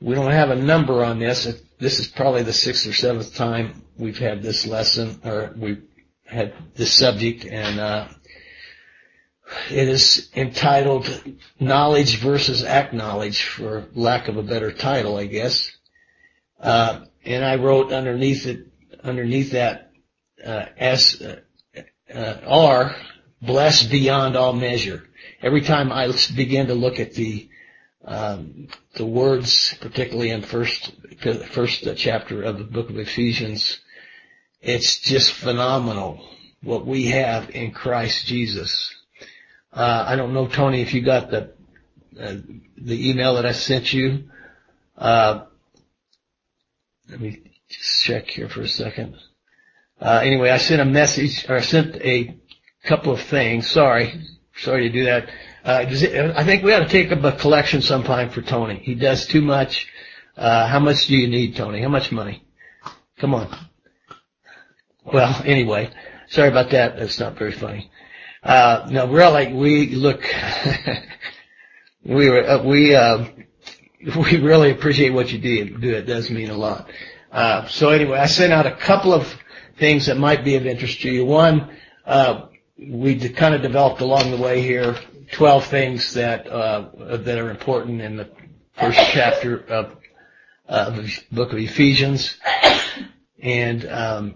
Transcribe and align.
we 0.00 0.14
don't 0.14 0.32
have 0.32 0.50
a 0.50 0.56
number 0.56 1.04
on 1.04 1.18
this. 1.18 1.44
This 1.78 1.98
is 1.98 2.08
probably 2.08 2.42
the 2.42 2.52
sixth 2.52 2.86
or 2.86 2.92
seventh 2.92 3.34
time 3.34 3.82
we've 3.98 4.18
had 4.18 4.42
this 4.42 4.66
lesson, 4.66 5.20
or 5.24 5.54
we've 5.56 5.82
had 6.24 6.54
this 6.74 6.92
subject, 6.92 7.44
and 7.44 7.80
uh, 7.80 8.08
it 9.70 9.88
is 9.88 10.28
entitled 10.34 11.08
Knowledge 11.60 12.18
versus 12.18 12.64
Acknowledge, 12.64 13.44
for 13.44 13.86
lack 13.94 14.28
of 14.28 14.36
a 14.36 14.42
better 14.42 14.72
title, 14.72 15.16
I 15.16 15.26
guess. 15.26 15.70
Uh, 16.60 17.04
and 17.24 17.44
I 17.44 17.56
wrote 17.56 17.92
underneath 17.92 18.46
it, 18.46 18.66
underneath 19.02 19.52
that, 19.52 19.92
uh, 20.44 20.66
S, 20.76 21.20
uh, 21.20 21.40
uh, 22.12 22.40
R, 22.46 22.96
blessed 23.40 23.90
beyond 23.90 24.36
all 24.36 24.52
measure. 24.52 25.04
Every 25.42 25.60
time 25.60 25.92
I 25.92 26.12
begin 26.34 26.68
to 26.68 26.74
look 26.74 26.98
at 26.98 27.14
the, 27.14 27.48
um, 28.06 28.68
the 28.94 29.04
words, 29.04 29.74
particularly 29.80 30.30
in 30.30 30.42
first, 30.42 30.92
first 31.50 31.86
chapter 31.96 32.42
of 32.42 32.58
the 32.58 32.64
book 32.64 32.88
of 32.88 32.98
Ephesians, 32.98 33.80
it's 34.62 35.00
just 35.00 35.32
phenomenal 35.32 36.24
what 36.62 36.86
we 36.86 37.06
have 37.06 37.50
in 37.50 37.72
Christ 37.72 38.26
Jesus. 38.26 38.94
Uh, 39.72 40.04
I 40.06 40.16
don't 40.16 40.32
know, 40.32 40.46
Tony, 40.46 40.82
if 40.82 40.94
you 40.94 41.02
got 41.02 41.30
the, 41.30 41.52
uh, 42.18 42.36
the 42.78 43.10
email 43.10 43.34
that 43.34 43.44
I 43.44 43.52
sent 43.52 43.92
you. 43.92 44.30
Uh, 44.96 45.44
let 47.10 47.20
me 47.20 47.42
just 47.68 48.04
check 48.04 48.28
here 48.28 48.48
for 48.48 48.62
a 48.62 48.68
second. 48.68 49.16
Uh, 50.00 50.20
anyway, 50.22 50.50
I 50.50 50.58
sent 50.58 50.80
a 50.80 50.84
message, 50.84 51.44
or 51.48 51.56
I 51.56 51.60
sent 51.60 51.96
a 51.96 52.36
couple 52.84 53.12
of 53.12 53.20
things. 53.20 53.68
Sorry. 53.68 54.22
Sorry 54.56 54.88
to 54.88 54.92
do 54.92 55.04
that. 55.04 55.28
Uh, 55.66 55.84
I 56.36 56.44
think 56.44 56.62
we 56.62 56.72
ought 56.72 56.84
to 56.84 56.88
take 56.88 57.10
up 57.10 57.24
a 57.24 57.32
collection 57.32 57.82
sometime 57.82 58.30
for 58.30 58.40
Tony. 58.40 58.78
He 58.84 58.94
does 58.94 59.26
too 59.26 59.40
much. 59.40 59.88
Uh, 60.36 60.68
how 60.68 60.78
much 60.78 61.08
do 61.08 61.16
you 61.16 61.26
need, 61.26 61.56
Tony? 61.56 61.82
How 61.82 61.88
much 61.88 62.12
money? 62.12 62.44
Come 63.18 63.34
on. 63.34 63.52
Well, 65.04 65.42
anyway, 65.44 65.90
sorry 66.28 66.50
about 66.50 66.70
that. 66.70 67.00
That's 67.00 67.18
not 67.18 67.36
very 67.36 67.50
funny. 67.50 67.90
Uh, 68.44 68.86
no, 68.92 69.08
really, 69.08 69.54
we 69.54 69.88
look, 69.96 70.22
we, 72.04 72.38
uh, 72.38 72.62
we, 72.62 72.94
uh, 72.94 73.24
we 74.16 74.36
really 74.36 74.70
appreciate 74.70 75.10
what 75.10 75.32
you 75.32 75.38
do. 75.40 75.78
do. 75.78 75.94
It 75.94 76.06
does 76.06 76.30
mean 76.30 76.50
a 76.50 76.56
lot. 76.56 76.88
Uh, 77.32 77.66
so 77.66 77.88
anyway, 77.88 78.18
I 78.18 78.26
sent 78.26 78.52
out 78.52 78.66
a 78.66 78.76
couple 78.76 79.12
of 79.12 79.34
things 79.80 80.06
that 80.06 80.16
might 80.16 80.44
be 80.44 80.54
of 80.54 80.64
interest 80.64 81.00
to 81.00 81.10
you. 81.10 81.24
One, 81.24 81.76
uh, 82.04 82.46
we 82.78 83.18
kind 83.30 83.56
of 83.56 83.62
developed 83.62 84.00
along 84.00 84.30
the 84.30 84.36
way 84.36 84.62
here 84.62 84.96
12 85.32 85.66
things 85.66 86.14
that, 86.14 86.46
uh, 86.46 87.16
that 87.16 87.38
are 87.38 87.50
important 87.50 88.00
in 88.00 88.16
the 88.16 88.28
first 88.74 88.98
chapter 89.12 89.58
of, 89.68 89.96
uh, 90.68 90.90
the 90.90 91.18
book 91.32 91.52
of 91.52 91.58
Ephesians. 91.58 92.36
And, 93.42 93.86
um, 93.86 94.34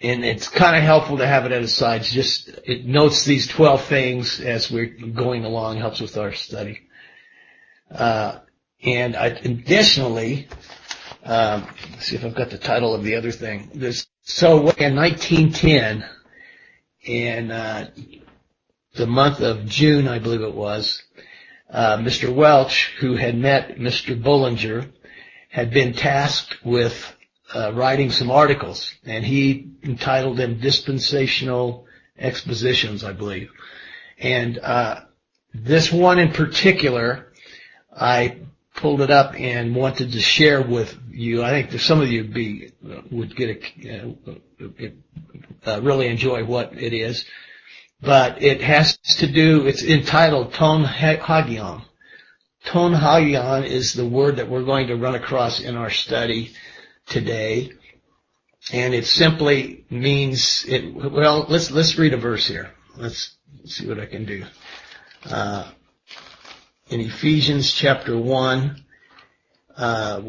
and 0.00 0.24
it's 0.24 0.48
kind 0.48 0.76
of 0.76 0.82
helpful 0.82 1.18
to 1.18 1.26
have 1.26 1.46
it 1.46 1.52
at 1.52 1.62
a 1.62 1.68
side. 1.68 2.02
Just 2.02 2.48
it 2.64 2.84
notes 2.84 3.24
these 3.24 3.46
12 3.46 3.84
things 3.84 4.40
as 4.40 4.70
we're 4.70 4.86
going 4.86 5.44
along, 5.44 5.78
helps 5.78 6.00
with 6.00 6.16
our 6.16 6.32
study. 6.32 6.80
Uh, 7.90 8.40
and 8.82 9.16
I, 9.16 9.26
additionally, 9.26 10.48
um, 11.24 11.66
let's 11.92 12.06
see 12.06 12.16
if 12.16 12.24
I've 12.24 12.34
got 12.34 12.50
the 12.50 12.58
title 12.58 12.94
of 12.94 13.04
the 13.04 13.16
other 13.16 13.32
thing. 13.32 13.70
There's, 13.74 14.06
so 14.22 14.68
in 14.70 14.94
1910, 14.96 16.04
in 17.02 17.50
uh, 17.50 17.90
the 18.96 19.06
month 19.06 19.40
of 19.40 19.66
June, 19.66 20.08
I 20.08 20.18
believe 20.18 20.40
it 20.42 20.54
was, 20.54 21.02
uh, 21.70 21.98
Mr. 21.98 22.34
Welch, 22.34 22.92
who 22.98 23.16
had 23.16 23.36
met 23.36 23.76
Mr. 23.76 24.20
Bullinger, 24.20 24.86
had 25.48 25.70
been 25.70 25.92
tasked 25.92 26.64
with 26.64 27.14
uh, 27.54 27.72
writing 27.74 28.10
some 28.10 28.30
articles, 28.30 28.94
and 29.04 29.24
he 29.24 29.70
entitled 29.82 30.36
them 30.36 30.60
"Dispensational 30.60 31.86
Expositions," 32.18 33.04
I 33.04 33.12
believe. 33.12 33.50
And 34.18 34.58
uh, 34.58 35.02
this 35.54 35.92
one 35.92 36.18
in 36.18 36.32
particular, 36.32 37.32
I 37.94 38.38
pulled 38.74 39.00
it 39.00 39.10
up 39.10 39.34
and 39.34 39.74
wanted 39.74 40.12
to 40.12 40.20
share 40.20 40.62
with 40.62 40.96
you. 41.10 41.42
I 41.42 41.50
think 41.50 41.80
some 41.80 42.00
of 42.00 42.08
you 42.08 42.24
be 42.24 42.72
would 43.10 43.34
get 43.34 43.62
a, 43.84 44.14
uh, 45.66 45.80
really 45.82 46.08
enjoy 46.08 46.44
what 46.44 46.74
it 46.74 46.92
is, 46.92 47.24
but 48.00 48.42
it 48.42 48.60
has 48.62 48.96
to 49.18 49.26
do. 49.26 49.66
It's 49.66 49.82
entitled 49.82 50.52
Ton 50.52 50.84
Hagion. 50.84 51.82
Ton 52.64 52.92
Hagion 52.92 53.64
is 53.64 53.92
the 53.92 54.06
word 54.06 54.36
that 54.36 54.48
we're 54.48 54.64
going 54.64 54.88
to 54.88 54.96
run 54.96 55.14
across 55.14 55.60
in 55.60 55.76
our 55.76 55.90
study 55.90 56.52
today, 57.06 57.72
and 58.72 58.94
it 58.94 59.06
simply 59.06 59.84
means 59.90 60.64
it. 60.66 60.94
Well, 60.94 61.46
let's 61.48 61.70
let's 61.70 61.98
read 61.98 62.14
a 62.14 62.18
verse 62.18 62.46
here. 62.46 62.70
Let's 62.96 63.36
see 63.64 63.86
what 63.86 64.00
I 64.00 64.06
can 64.06 64.24
do. 64.24 64.44
Uh, 65.24 65.70
in 66.88 67.00
Ephesians 67.00 67.72
chapter 67.72 68.16
1, 68.16 68.84
uh, 69.76 70.22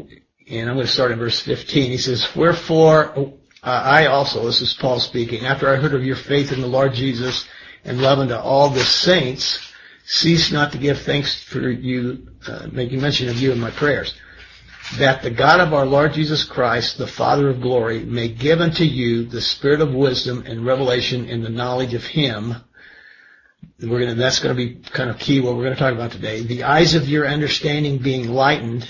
and 0.50 0.70
I'm 0.70 0.76
going 0.76 0.88
to 0.88 0.92
start 0.92 1.12
in 1.12 1.20
verse 1.20 1.40
15. 1.40 1.92
He 1.92 1.98
says, 1.98 2.36
Wherefore 2.36 3.34
I 3.70 4.06
also, 4.06 4.46
this 4.46 4.62
is 4.62 4.74
Paul 4.74 5.00
speaking, 5.00 5.46
after 5.46 5.68
I 5.70 5.76
heard 5.76 5.94
of 5.94 6.04
your 6.04 6.16
faith 6.16 6.52
in 6.52 6.62
the 6.62 6.68
Lord 6.68 6.94
Jesus 6.94 7.48
and 7.84 8.02
love 8.02 8.20
unto 8.20 8.36
all 8.36 8.70
the 8.70 8.84
saints, 8.84 9.60
cease 10.06 10.52
not 10.52 10.72
to 10.72 10.78
give 10.78 11.02
thanks 11.02 11.44
for 11.44 11.70
you, 11.70 12.28
uh, 12.48 12.68
making 12.72 13.02
mention 13.02 13.30
of 13.30 13.38
you 13.38 13.52
in 13.52 13.60
my 13.60 13.72
prayers, 13.72 14.14
that 14.98 15.22
the 15.22 15.30
God 15.30 15.60
of 15.60 15.74
our 15.74 15.86
Lord 15.86 16.14
Jesus 16.14 16.46
Christ, 16.46 16.98
the 16.98 17.08
Father 17.08 17.50
of 17.50 17.62
glory, 17.62 18.06
may 18.06 18.30
give 18.30 18.62
unto 18.62 18.86
you 18.86 19.26
the 19.26 19.42
spirit 19.42 19.82
of 19.82 19.94
wisdom 19.94 20.44
and 20.48 20.66
revelation 20.66 21.26
in 21.26 21.44
the 21.44 21.50
knowledge 21.50 21.94
of 21.94 22.06
Him, 22.06 22.56
we're 23.82 24.00
gonna, 24.00 24.16
that's 24.16 24.40
to 24.40 24.54
be 24.54 24.76
kind 24.76 25.10
of 25.10 25.20
key 25.20 25.40
what 25.40 25.56
we're 25.56 25.64
to 25.70 25.80
talk 25.80 25.94
about 25.94 26.12
today. 26.12 26.42
The 26.42 26.64
eyes 26.64 26.96
of 26.96 27.08
your 27.08 27.28
understanding 27.28 27.98
being 28.00 28.30
lightened, 28.30 28.90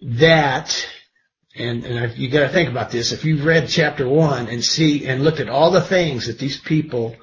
that, 0.00 0.86
and, 1.56 1.84
and 1.84 2.18
you 2.18 2.28
got 2.28 2.40
to 2.40 2.48
think 2.48 2.68
about 2.68 2.90
this. 2.90 3.12
If 3.12 3.24
you've 3.24 3.44
read 3.44 3.68
chapter 3.68 4.08
one 4.08 4.48
and 4.48 4.64
see 4.64 5.06
and 5.06 5.22
looked 5.22 5.40
at 5.40 5.48
all 5.48 5.70
the 5.70 5.80
things 5.80 6.26
that 6.26 6.38
these 6.38 6.58
people 6.58 7.16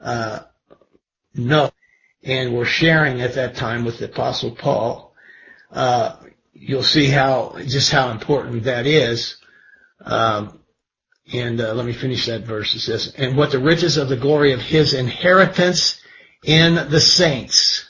uh, 0.00 0.40
know 1.34 1.70
and 2.24 2.54
were 2.54 2.64
sharing 2.64 3.20
at 3.20 3.34
that 3.34 3.54
time 3.54 3.84
with 3.84 3.98
the 3.98 4.06
Apostle 4.06 4.50
Paul, 4.52 5.14
uh, 5.70 6.16
you'll 6.52 6.82
see 6.82 7.06
how 7.06 7.56
just 7.66 7.92
how 7.92 8.10
important 8.10 8.64
that 8.64 8.86
is. 8.86 9.36
Um, 10.04 10.58
and 11.32 11.60
uh, 11.60 11.72
let 11.74 11.86
me 11.86 11.92
finish 11.92 12.26
that 12.26 12.42
verse. 12.42 12.74
It 12.74 12.80
says, 12.80 13.14
"And 13.16 13.36
what 13.36 13.52
the 13.52 13.60
riches 13.60 13.96
of 13.96 14.08
the 14.08 14.16
glory 14.16 14.52
of 14.52 14.60
His 14.60 14.94
inheritance 14.94 16.00
in 16.42 16.74
the 16.74 17.00
saints." 17.00 17.86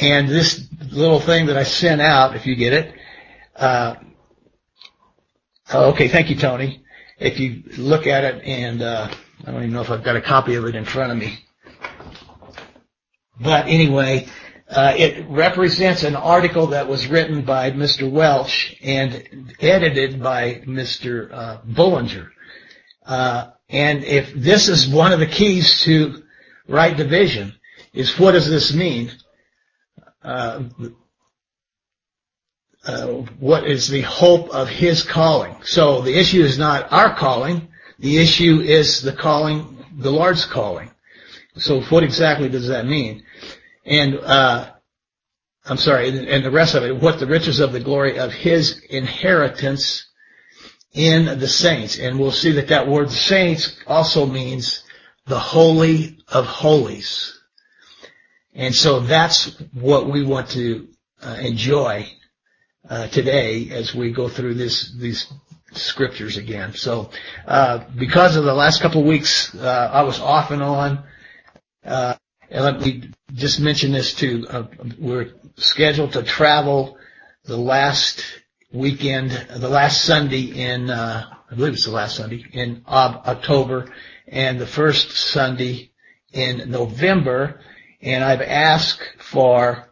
And 0.00 0.28
this 0.28 0.66
little 0.90 1.20
thing 1.20 1.46
that 1.46 1.56
I 1.56 1.62
sent 1.62 2.00
out, 2.00 2.34
if 2.34 2.46
you 2.46 2.56
get 2.56 2.72
it, 2.72 2.94
uh, 3.54 3.96
okay, 5.72 6.08
thank 6.08 6.30
you, 6.30 6.36
Tony. 6.36 6.82
If 7.18 7.38
you 7.38 7.62
look 7.76 8.06
at 8.06 8.24
it, 8.24 8.42
and 8.44 8.82
uh, 8.82 9.08
I 9.44 9.50
don't 9.50 9.62
even 9.62 9.72
know 9.72 9.82
if 9.82 9.90
I've 9.90 10.02
got 10.02 10.16
a 10.16 10.20
copy 10.20 10.54
of 10.54 10.64
it 10.64 10.74
in 10.74 10.84
front 10.84 11.12
of 11.12 11.18
me, 11.18 11.38
but 13.40 13.66
anyway, 13.66 14.26
uh, 14.68 14.94
it 14.96 15.26
represents 15.28 16.02
an 16.02 16.16
article 16.16 16.68
that 16.68 16.88
was 16.88 17.06
written 17.06 17.42
by 17.42 17.70
Mr. 17.70 18.10
Welch 18.10 18.76
and 18.82 19.54
edited 19.60 20.22
by 20.22 20.62
Mr. 20.66 21.32
Uh, 21.32 21.58
Bullinger. 21.64 22.32
Uh, 23.04 23.50
and 23.68 24.04
if 24.04 24.32
this 24.34 24.68
is 24.68 24.88
one 24.88 25.12
of 25.12 25.20
the 25.20 25.26
keys 25.26 25.82
to 25.82 26.22
right 26.68 26.96
division, 26.96 27.54
is 27.92 28.18
what 28.18 28.32
does 28.32 28.48
this 28.48 28.72
mean? 28.72 29.10
Uh, 32.90 33.24
what 33.38 33.68
is 33.68 33.86
the 33.86 34.00
hope 34.00 34.50
of 34.50 34.68
his 34.68 35.04
calling? 35.04 35.54
So 35.62 36.00
the 36.00 36.18
issue 36.18 36.42
is 36.42 36.58
not 36.58 36.90
our 36.90 37.14
calling. 37.14 37.68
The 38.00 38.18
issue 38.18 38.60
is 38.60 39.00
the 39.00 39.12
calling, 39.12 39.78
the 39.96 40.10
Lord's 40.10 40.44
calling. 40.44 40.90
So 41.56 41.82
what 41.82 42.02
exactly 42.02 42.48
does 42.48 42.66
that 42.66 42.86
mean? 42.86 43.22
And 43.86 44.18
uh, 44.18 44.72
I'm 45.64 45.76
sorry, 45.76 46.08
and 46.08 46.44
the 46.44 46.50
rest 46.50 46.74
of 46.74 46.82
it, 46.82 46.96
what 46.96 47.20
the 47.20 47.28
riches 47.28 47.60
of 47.60 47.72
the 47.72 47.78
glory 47.78 48.18
of 48.18 48.32
his 48.32 48.80
inheritance 48.90 50.08
in 50.92 51.38
the 51.38 51.48
saints. 51.48 51.96
And 51.96 52.18
we'll 52.18 52.32
see 52.32 52.50
that 52.52 52.68
that 52.68 52.88
word 52.88 53.12
saints 53.12 53.78
also 53.86 54.26
means 54.26 54.82
the 55.26 55.38
holy 55.38 56.18
of 56.26 56.44
holies. 56.44 57.38
And 58.52 58.74
so 58.74 58.98
that's 58.98 59.60
what 59.74 60.10
we 60.10 60.24
want 60.24 60.50
to 60.50 60.88
uh, 61.22 61.36
enjoy 61.40 62.10
today 62.90 63.70
as 63.70 63.94
we 63.94 64.12
go 64.12 64.28
through 64.28 64.54
this 64.54 64.92
these 64.98 65.32
scriptures 65.72 66.36
again. 66.36 66.74
So 66.74 67.10
uh, 67.46 67.84
because 67.96 68.36
of 68.36 68.44
the 68.44 68.54
last 68.54 68.80
couple 68.80 69.00
of 69.00 69.06
weeks, 69.06 69.54
uh, 69.54 69.90
I 69.92 70.02
was 70.02 70.18
off 70.20 70.50
and 70.50 70.62
on. 70.62 71.04
Uh, 71.84 72.14
and 72.50 72.64
let 72.64 72.80
me 72.80 73.10
just 73.32 73.60
mention 73.60 73.92
this 73.92 74.12
too. 74.12 74.46
Uh, 74.48 74.66
we're 74.98 75.32
scheduled 75.56 76.12
to 76.12 76.22
travel 76.22 76.98
the 77.44 77.56
last 77.56 78.22
weekend, 78.72 79.30
the 79.30 79.68
last 79.68 80.04
Sunday 80.04 80.42
in, 80.42 80.90
uh, 80.90 81.26
I 81.50 81.54
believe 81.54 81.74
it's 81.74 81.84
the 81.84 81.92
last 81.92 82.16
Sunday 82.16 82.44
in 82.52 82.82
October 82.86 83.92
and 84.26 84.60
the 84.60 84.66
first 84.66 85.12
Sunday 85.12 85.90
in 86.32 86.70
November. 86.70 87.60
And 88.02 88.24
I've 88.24 88.42
asked 88.42 89.02
for, 89.18 89.88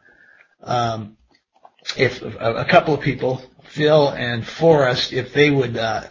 um, 0.62 1.17
if 1.96 2.22
a, 2.22 2.66
couple 2.68 2.94
of 2.94 3.00
people, 3.00 3.42
Phil 3.64 4.08
and 4.10 4.46
Forrest, 4.46 5.12
if 5.12 5.32
they 5.32 5.50
would, 5.50 5.76
uh, 5.76 6.04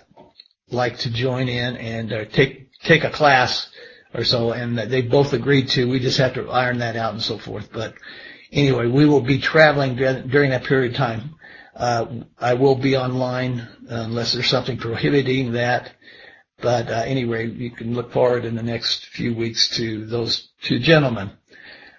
like 0.70 0.98
to 1.00 1.10
join 1.10 1.48
in 1.48 1.78
and 1.78 2.12
uh, 2.12 2.26
take, 2.26 2.72
take 2.82 3.04
a 3.04 3.10
class 3.10 3.70
or 4.14 4.24
so. 4.24 4.52
And 4.52 4.78
they 4.78 5.02
both 5.02 5.34
agreed 5.34 5.70
to, 5.70 5.90
we 5.90 6.00
just 6.00 6.18
have 6.18 6.34
to 6.34 6.50
iron 6.50 6.80
that 6.80 6.96
out 6.96 7.14
and 7.14 7.22
so 7.22 7.38
forth. 7.38 7.70
But 7.72 7.94
anyway, 8.52 8.88
we 8.88 9.06
will 9.06 9.22
be 9.22 9.40
traveling 9.40 9.96
during 9.96 10.52
that 10.52 10.66
period 10.66 10.92
of 10.92 10.98
time. 10.98 11.36
Uh, 11.76 12.06
I 12.40 12.56
will 12.56 12.76
be 12.76 12.98
online 12.98 13.60
uh, 13.60 13.68
unless 13.90 14.34
there's 14.34 14.50
something 14.50 14.78
prohibiting 14.78 15.54
that. 15.54 15.92
But 16.60 16.90
uh, 16.90 17.04
anyway, 17.06 17.48
you 17.48 17.70
can 17.70 17.94
look 17.94 18.12
forward 18.12 18.44
in 18.44 18.56
the 18.56 18.64
next 18.64 19.06
few 19.06 19.36
weeks 19.36 19.78
to 19.78 20.06
those 20.08 20.50
two 20.64 20.80
gentlemen. 20.80 21.32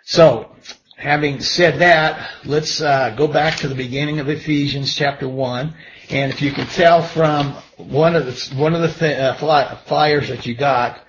So, 0.03 0.57
having 0.99 1.41
said 1.41 1.79
that, 1.79 2.29
let's 2.45 2.81
uh, 2.81 3.15
go 3.17 3.29
back 3.29 3.57
to 3.59 3.69
the 3.69 3.75
beginning 3.75 4.19
of 4.19 4.29
Ephesians 4.29 4.95
chapter 4.95 5.29
one. 5.29 5.75
And 6.11 6.33
if 6.33 6.43
you 6.43 6.53
can 6.53 6.67
tell 6.67 7.03
from 7.03 7.53
one 7.77 8.17
of 8.17 8.27
the 8.27 8.55
one 8.57 8.75
of 8.75 8.83
the 8.83 8.89
th- 8.89 9.19
uh, 9.19 9.35
fly- 9.35 9.79
flyers 9.87 10.29
that 10.29 10.45
you 10.45 10.55
got, 10.55 11.01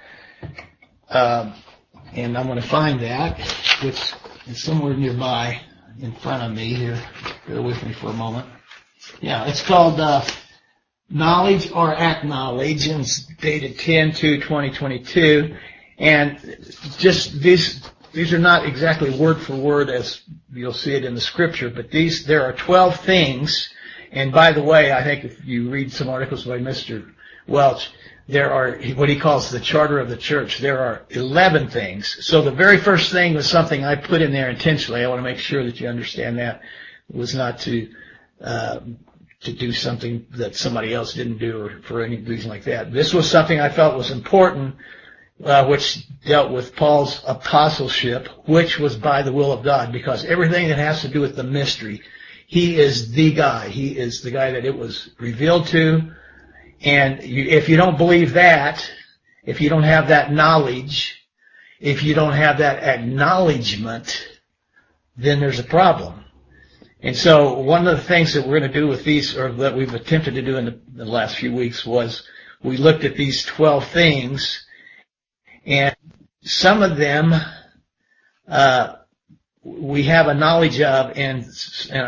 um, 1.10 1.54
and 2.14 2.38
I'm 2.38 2.46
going 2.46 2.62
to 2.62 2.68
find 2.68 3.00
that, 3.02 3.40
which 3.84 4.14
is 4.48 4.62
somewhere 4.62 4.94
nearby 4.94 5.60
in 6.00 6.12
front 6.14 6.44
of 6.44 6.52
me 6.52 6.74
here. 6.74 7.02
Bear 7.48 7.62
with 7.62 7.84
me 7.84 7.94
for 7.94 8.08
a 8.08 8.14
moment. 8.14 8.48
Yeah, 9.22 9.48
it's 9.48 9.66
called 9.66 10.00
uh, 10.00 10.24
Knowledge 11.10 11.72
or 11.72 11.94
Acknowledge, 11.96 12.88
and 12.88 13.02
it's 13.02 13.26
dated 13.26 13.78
10-2-2022. 13.78 15.58
And 15.98 16.58
just 16.98 17.42
these 17.42 17.82
these 18.14 18.34
are 18.34 18.40
not 18.40 18.66
exactly 18.66 19.18
word 19.18 19.40
for 19.40 19.56
word 19.56 19.90
as 19.90 20.22
you'll 20.54 20.74
see 20.74 20.94
it 20.94 21.06
in 21.06 21.16
the 21.16 21.22
scripture, 21.22 21.70
but 21.70 21.92
these 21.92 22.26
there 22.26 22.44
are 22.44 22.54
12 22.54 23.00
things. 23.02 23.70
And 24.12 24.32
by 24.32 24.52
the 24.52 24.64
way, 24.64 24.92
I 24.92 25.04
think 25.04 25.26
if 25.26 25.46
you 25.46 25.70
read 25.70 25.92
some 25.92 26.10
articles 26.10 26.46
by 26.46 26.58
Mr. 26.58 27.12
Welch, 27.48 27.92
there 28.28 28.52
are 28.52 28.78
what 28.96 29.10
he 29.10 29.20
calls 29.20 29.50
the 29.50 29.60
charter 29.60 30.00
of 30.00 30.10
the 30.10 30.18
church. 30.18 30.60
There 30.60 30.80
are 30.80 31.04
11 31.10 31.70
things. 31.70 32.26
So 32.26 32.42
the 32.42 32.52
very 32.52 32.78
first 32.78 33.12
thing 33.12 33.34
was 33.34 33.50
something 33.50 33.84
I 33.84 33.96
put 33.96 34.22
in 34.22 34.32
there 34.32 34.50
intentionally. 34.50 35.04
I 35.04 35.08
want 35.08 35.20
to 35.20 35.24
make 35.24 35.40
sure 35.40 35.64
that 35.64 35.80
you 35.80 35.88
understand 35.88 36.38
that. 36.38 36.62
It 37.10 37.16
was 37.16 37.34
not 37.34 37.60
to 37.60 37.90
uh, 38.42 38.80
to 39.42 39.54
do 39.54 39.72
something 39.72 40.26
that 40.32 40.56
somebody 40.56 40.94
else 40.94 41.14
didn't 41.14 41.38
do 41.38 41.66
or 41.66 41.82
for 41.84 42.04
any 42.04 42.18
reason 42.18 42.50
like 42.50 42.66
that. 42.66 42.92
This 42.92 43.14
was 43.14 43.30
something 43.30 43.60
I 43.60 43.70
felt 43.70 43.96
was 43.96 44.12
important, 44.12 44.76
uh, 45.44 45.66
which 45.66 46.06
dealt 46.26 46.52
with 46.52 46.76
Paul's 46.76 47.22
apostleship, 47.26 48.28
which 48.46 48.78
was 48.78 48.96
by 48.96 49.22
the 49.22 49.32
will 49.32 49.52
of 49.52 49.64
God, 49.64 49.92
because 49.92 50.26
everything 50.26 50.70
that 50.70 50.78
has 50.78 51.02
to 51.02 51.08
do 51.08 51.22
with 51.22 51.36
the 51.36 51.44
mystery, 51.44 52.02
he 52.48 52.80
is 52.80 53.12
the 53.12 53.34
guy. 53.34 53.70
He 53.70 53.98
is 53.98 54.22
the 54.22 54.32
guy 54.32 54.52
that 54.52 54.66
it 54.66 54.78
was 54.78 55.10
revealed 55.20 55.68
to. 55.68 56.14
And 56.82 57.24
you, 57.24 57.46
if 57.46 57.70
you 57.70 57.78
don't 57.78 57.98
believe 57.98 58.34
that, 58.34 58.90
if 59.44 59.62
you 59.62 59.70
don't 59.70 59.84
have 59.84 60.10
that 60.10 60.32
knowledge, 60.32 61.26
if 61.80 62.04
you 62.04 62.14
don't 62.14 62.34
have 62.34 62.58
that 62.58 62.84
acknowledgement, 62.84 64.28
then 65.16 65.40
there's 65.40 65.60
a 65.60 65.64
problem. 65.64 66.26
And 67.02 67.16
so 67.16 67.60
one 67.60 67.88
of 67.88 67.98
the 67.98 68.04
things 68.04 68.34
that 68.34 68.46
we're 68.46 68.60
going 68.60 68.72
to 68.72 68.80
do 68.80 68.88
with 68.88 69.06
these, 69.06 69.38
or 69.38 69.54
that 69.54 69.76
we've 69.76 69.94
attempted 69.94 70.36
to 70.36 70.42
do 70.42 70.58
in 70.58 70.66
the, 70.66 70.80
the 70.94 71.06
last 71.06 71.38
few 71.38 71.54
weeks 71.54 71.86
was 71.86 72.28
we 72.62 72.76
looked 72.76 73.06
at 73.06 73.16
these 73.16 73.46
12 73.46 73.88
things 73.88 74.66
and 75.70 75.96
some 76.42 76.82
of 76.82 76.98
them, 76.98 77.32
uh, 78.48 78.96
we 79.64 80.04
have 80.04 80.28
a 80.28 80.34
knowledge 80.34 80.82
of 80.82 81.16
and, 81.16 81.46
and 81.92 82.02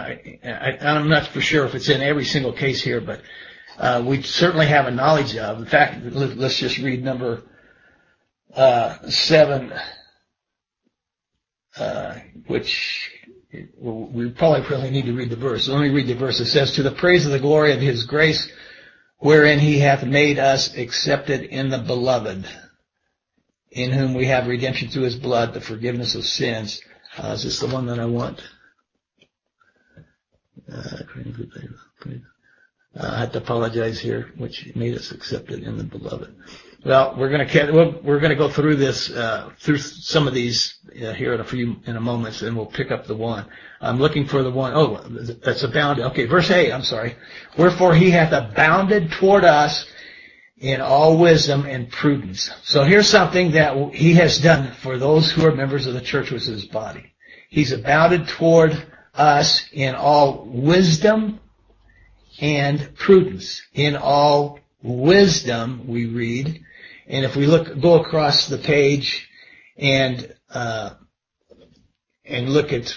I, 0.43 0.77
am 0.79 1.09
not 1.09 1.27
for 1.27 1.41
sure 1.41 1.65
if 1.65 1.75
it's 1.75 1.87
in 1.87 2.01
every 2.01 2.25
single 2.25 2.53
case 2.53 2.81
here, 2.81 2.99
but, 2.99 3.21
uh, 3.77 4.03
we 4.05 4.23
certainly 4.23 4.65
have 4.65 4.87
a 4.87 4.91
knowledge 4.91 5.37
of. 5.37 5.59
In 5.59 5.65
fact, 5.65 6.03
let's 6.03 6.57
just 6.57 6.79
read 6.79 7.03
number, 7.03 7.43
uh, 8.55 9.09
seven, 9.09 9.71
uh, 11.77 12.15
which 12.47 13.11
we 13.77 14.29
probably 14.31 14.67
really 14.69 14.89
need 14.89 15.05
to 15.05 15.13
read 15.13 15.29
the 15.29 15.35
verse. 15.35 15.67
Let 15.67 15.81
me 15.81 15.89
read 15.89 16.07
the 16.07 16.15
verse. 16.15 16.39
It 16.39 16.45
says, 16.45 16.73
To 16.73 16.83
the 16.83 16.91
praise 16.91 17.25
of 17.25 17.31
the 17.31 17.39
glory 17.39 17.73
of 17.73 17.79
his 17.79 18.05
grace, 18.05 18.51
wherein 19.17 19.59
he 19.59 19.79
hath 19.79 20.03
made 20.03 20.39
us 20.39 20.75
accepted 20.75 21.41
in 21.41 21.69
the 21.69 21.79
beloved, 21.79 22.47
in 23.71 23.91
whom 23.91 24.13
we 24.13 24.25
have 24.25 24.47
redemption 24.47 24.89
through 24.89 25.03
his 25.03 25.15
blood, 25.15 25.53
the 25.53 25.61
forgiveness 25.61 26.15
of 26.15 26.25
sins. 26.25 26.81
Uh, 27.17 27.27
is 27.27 27.43
this 27.43 27.59
the 27.59 27.67
one 27.67 27.85
that 27.87 27.99
I 27.99 28.05
want? 28.05 28.41
Uh, 30.71 30.97
I 32.99 33.19
have 33.19 33.31
to 33.33 33.37
apologize 33.37 33.99
here, 33.99 34.31
which 34.37 34.75
made 34.75 34.95
us 34.95 35.11
accepted 35.11 35.63
in 35.63 35.77
the 35.77 35.83
beloved. 35.83 36.35
Well, 36.83 37.15
we're 37.17 37.29
going 37.29 37.47
to 37.47 37.99
we're 38.03 38.19
going 38.19 38.31
to 38.31 38.35
go 38.35 38.49
through 38.49 38.75
this 38.77 39.09
uh, 39.11 39.51
through 39.59 39.77
some 39.77 40.27
of 40.27 40.33
these 40.33 40.79
uh, 40.89 41.13
here 41.13 41.33
in 41.33 41.39
a 41.39 41.43
few 41.43 41.77
in 41.85 41.95
a 41.95 42.01
moment, 42.01 42.41
and 42.41 42.55
we'll 42.55 42.65
pick 42.65 42.91
up 42.91 43.05
the 43.05 43.15
one. 43.15 43.45
I'm 43.79 43.99
looking 43.99 44.25
for 44.25 44.41
the 44.41 44.51
one. 44.51 44.73
Oh, 44.73 44.97
that's 45.43 45.63
abounded. 45.63 46.05
Okay, 46.07 46.25
verse 46.25 46.49
eight. 46.49 46.71
I'm 46.71 46.83
sorry. 46.83 47.15
Wherefore 47.57 47.93
he 47.93 48.09
hath 48.09 48.33
abounded 48.33 49.11
toward 49.11 49.45
us 49.45 49.85
in 50.61 50.79
all 50.79 51.17
wisdom 51.17 51.65
and 51.65 51.91
prudence. 51.91 52.51
So 52.63 52.83
here's 52.83 53.09
something 53.09 53.51
that 53.51 53.95
he 53.95 54.13
has 54.13 54.37
done 54.37 54.71
for 54.73 54.99
those 54.99 55.31
who 55.31 55.45
are 55.47 55.55
members 55.55 55.87
of 55.87 55.95
the 55.95 56.01
church, 56.01 56.29
which 56.29 56.43
is 56.43 56.47
his 56.47 56.65
body. 56.65 57.13
He's 57.49 57.71
abounded 57.71 58.27
toward 58.27 58.87
us 59.15 59.65
in 59.73 59.95
all 59.95 60.45
wisdom 60.45 61.39
and 62.39 62.95
prudence. 62.95 63.63
In 63.73 63.95
all 63.95 64.59
wisdom, 64.83 65.87
we 65.87 66.05
read, 66.05 66.63
and 67.07 67.25
if 67.25 67.35
we 67.35 67.47
look, 67.47 67.81
go 67.81 67.99
across 67.99 68.47
the 68.47 68.59
page 68.59 69.27
and, 69.77 70.31
uh, 70.51 70.91
and 72.23 72.49
look 72.49 72.71
at 72.71 72.95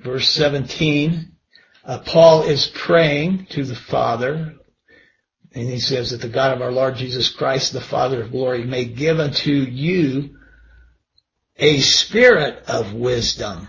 verse 0.00 0.30
17, 0.30 1.32
uh, 1.84 1.98
Paul 1.98 2.44
is 2.44 2.66
praying 2.68 3.48
to 3.50 3.64
the 3.64 3.76
Father, 3.76 4.54
and 5.56 5.66
he 5.66 5.80
says 5.80 6.10
that 6.10 6.20
the 6.20 6.28
God 6.28 6.54
of 6.54 6.60
our 6.60 6.70
Lord 6.70 6.96
Jesus 6.96 7.30
Christ, 7.30 7.72
the 7.72 7.80
Father 7.80 8.20
of 8.20 8.30
glory, 8.30 8.64
may 8.64 8.84
give 8.84 9.18
unto 9.18 9.50
you 9.50 10.36
a 11.56 11.80
spirit 11.80 12.62
of 12.68 12.92
wisdom 12.92 13.66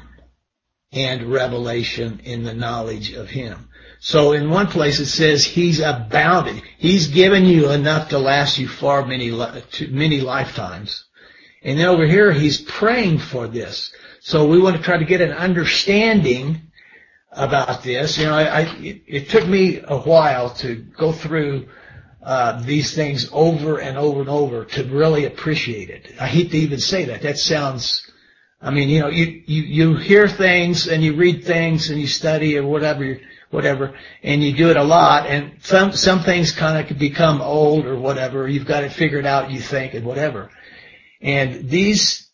and 0.92 1.32
revelation 1.32 2.20
in 2.26 2.44
the 2.44 2.54
knowledge 2.54 3.14
of 3.14 3.30
Him. 3.30 3.70
So 4.02 4.34
in 4.34 4.50
one 4.50 4.68
place 4.68 5.00
it 5.00 5.06
says 5.06 5.46
he's 5.46 5.80
abounded. 5.80 6.62
He's 6.78 7.08
given 7.08 7.46
you 7.46 7.72
enough 7.72 8.10
to 8.10 8.20
last 8.20 8.58
you 8.58 8.68
far 8.68 9.06
many, 9.06 9.32
many 9.90 10.20
lifetimes. 10.20 11.06
And 11.64 11.80
then 11.80 11.88
over 11.88 12.06
here 12.06 12.34
he's 12.34 12.60
praying 12.60 13.20
for 13.20 13.48
this. 13.48 13.94
So 14.20 14.46
we 14.46 14.60
want 14.60 14.76
to 14.76 14.84
try 14.84 14.98
to 14.98 15.06
get 15.06 15.22
an 15.22 15.32
understanding 15.32 16.64
about 17.38 17.84
this. 17.84 18.18
You 18.18 18.26
know, 18.26 18.38
it, 18.80 19.30
took 19.30 19.48
me 19.48 19.82
a 19.84 19.98
while 19.98 20.50
to 20.56 20.76
go 20.76 21.12
through 21.12 21.68
uh, 22.24 22.62
these 22.64 22.94
things 22.94 23.30
over 23.32 23.80
and 23.80 23.98
over 23.98 24.22
and 24.22 24.30
over 24.30 24.66
to 24.66 24.84
really 24.86 25.26
appreciate 25.26 25.90
it. 25.90 26.14
I 26.20 26.28
hate 26.28 26.52
to 26.52 26.58
even 26.58 26.80
say 26.80 27.06
that. 27.06 27.22
That 27.22 27.38
sounds, 27.38 28.10
I 28.62 28.72
mean, 28.72 28.90
you 28.90 29.00
know, 29.00 29.10
you, 29.10 29.44
you, 29.46 29.96
hear 29.96 30.28
things 30.28 30.88
and 30.88 31.04
you 31.04 31.16
read 31.16 31.46
things 31.46 31.90
and 31.90 32.02
you 32.02 32.08
study 32.08 32.58
or 32.58 32.66
whatever 32.66 33.18
whatever, 33.50 33.94
and 34.24 34.44
you 34.44 34.54
do 34.54 34.70
it 34.70 34.76
a 34.76 34.84
lot, 34.84 35.26
and 35.26 35.54
some 35.62 35.94
some 35.94 36.22
things 36.22 36.52
kind 36.52 36.92
of 36.92 37.00
become 37.00 37.42
old 37.42 37.86
or 37.86 37.98
whatever. 37.98 38.48
You've 38.48 38.66
got 38.66 38.84
it 38.84 38.92
figured 38.92 39.26
out, 39.26 39.52
you 39.52 39.62
think, 39.62 39.94
and 39.94 40.06
whatever. 40.06 40.52
And 41.22 41.70
these 41.70 42.30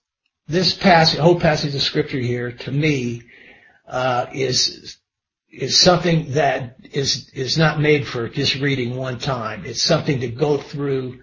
this 0.47 0.81
whole 1.13 1.39
passage 1.39 1.75
of 1.75 1.81
scripture 1.81 2.19
here, 2.19 2.51
to 2.51 2.71
me, 2.71 3.23
is 4.33 4.97
is 5.51 5.79
something 5.79 6.31
that 6.31 6.77
is 6.91 7.29
is 7.33 7.57
not 7.57 7.79
made 7.79 8.07
for 8.07 8.27
just 8.27 8.55
reading 8.55 8.95
one 8.95 9.19
time. 9.19 9.65
It's 9.65 9.83
something 9.83 10.19
to 10.21 10.27
go 10.27 10.57
through 10.57 11.19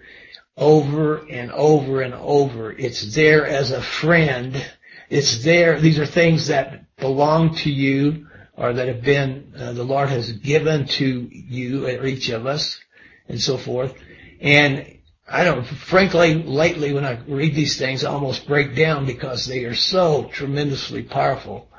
over 0.57 1.17
and 1.29 1.51
over 1.51 2.01
and 2.01 2.13
over. 2.13 2.71
It's 2.71 3.15
there 3.15 3.45
as 3.45 3.71
a 3.71 3.81
friend. 3.81 4.63
It's 5.09 5.43
there. 5.43 5.79
These 5.79 5.99
are 5.99 6.05
things 6.05 6.47
that 6.47 6.85
belong 6.97 7.55
to 7.55 7.71
you 7.71 8.27
or 8.53 8.73
that 8.73 8.87
have 8.87 9.01
been, 9.01 9.53
uh, 9.57 9.73
the 9.73 9.83
Lord 9.83 10.09
has 10.09 10.31
given 10.31 10.85
to 10.85 11.27
you 11.31 11.87
or 11.87 12.05
each 12.05 12.29
of 12.29 12.45
us 12.45 12.79
and 13.27 13.41
so 13.41 13.57
forth. 13.57 13.93
And 14.39 14.99
I 15.27 15.43
don't, 15.43 15.65
frankly, 15.65 16.35
lately 16.35 16.93
when 16.93 17.05
I 17.05 17.19
read 17.27 17.55
these 17.55 17.77
things, 17.77 18.03
I 18.03 18.11
almost 18.11 18.47
break 18.47 18.75
down 18.75 19.05
because 19.05 19.45
they 19.45 19.65
are 19.65 19.75
so 19.75 20.29
tremendously 20.33 21.03
powerful. 21.03 21.70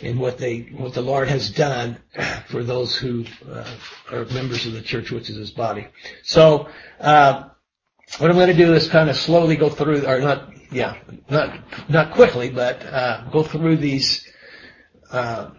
In 0.00 0.18
what 0.18 0.38
they 0.38 0.60
what 0.60 0.94
the 0.94 1.02
Lord 1.02 1.28
has 1.28 1.50
done 1.50 1.98
for 2.48 2.62
those 2.62 2.96
who 2.96 3.24
uh, 3.50 3.76
are 4.12 4.24
members 4.26 4.66
of 4.66 4.72
the 4.72 4.82
church, 4.82 5.10
which 5.10 5.30
is 5.30 5.36
His 5.36 5.50
body. 5.50 5.86
So 6.22 6.68
uh, 7.00 7.44
what 8.18 8.30
I'm 8.30 8.36
going 8.36 8.48
to 8.48 8.54
do 8.54 8.74
is 8.74 8.88
kind 8.88 9.10
of 9.10 9.16
slowly 9.16 9.56
go 9.56 9.68
through, 9.68 10.06
or 10.06 10.20
not, 10.20 10.50
yeah, 10.70 10.96
not 11.30 11.88
not 11.88 12.14
quickly, 12.14 12.50
but 12.50 12.84
uh, 12.84 13.24
go 13.30 13.42
through 13.42 13.76
these. 13.76 14.26
Uh, 15.10 15.50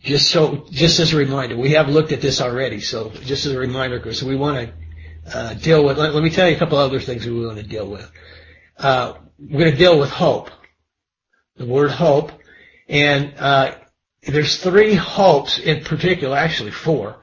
just 0.00 0.30
so, 0.32 0.66
just 0.70 0.98
as 0.98 1.12
a 1.12 1.16
reminder, 1.16 1.56
we 1.56 1.70
have 1.70 1.88
looked 1.88 2.10
at 2.10 2.20
this 2.20 2.40
already. 2.40 2.80
So 2.80 3.10
just 3.10 3.46
as 3.46 3.52
a 3.52 3.58
reminder, 3.58 3.98
because 3.98 4.22
we 4.22 4.34
want 4.34 4.68
to 4.68 4.74
uh, 5.32 5.54
deal 5.54 5.84
with. 5.84 5.98
Let, 5.98 6.14
let, 6.14 6.22
me 6.22 6.30
tell 6.30 6.48
you 6.48 6.56
a 6.56 6.58
couple 6.58 6.78
other 6.78 6.98
things 6.98 7.24
we 7.24 7.46
want 7.46 7.58
to 7.58 7.62
deal 7.62 7.88
with. 7.88 8.10
Uh, 8.78 9.14
we're 9.38 9.60
going 9.60 9.70
to 9.70 9.76
deal 9.76 9.98
with 9.98 10.10
hope. 10.10 10.50
The 11.56 11.66
word 11.66 11.90
hope 11.90 12.32
and 12.92 13.34
uh, 13.38 13.74
there's 14.22 14.58
three 14.58 14.92
hopes 14.94 15.58
in 15.58 15.82
particular, 15.82 16.36
actually 16.36 16.72
four, 16.72 17.22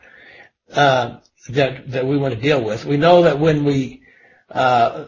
uh, 0.73 1.17
that 1.49 1.91
that 1.91 2.07
we 2.07 2.17
want 2.17 2.33
to 2.33 2.41
deal 2.41 2.63
with. 2.63 2.85
We 2.85 2.97
know 2.97 3.21
that 3.23 3.39
when 3.39 3.63
we 3.63 4.01
uh, 4.49 5.05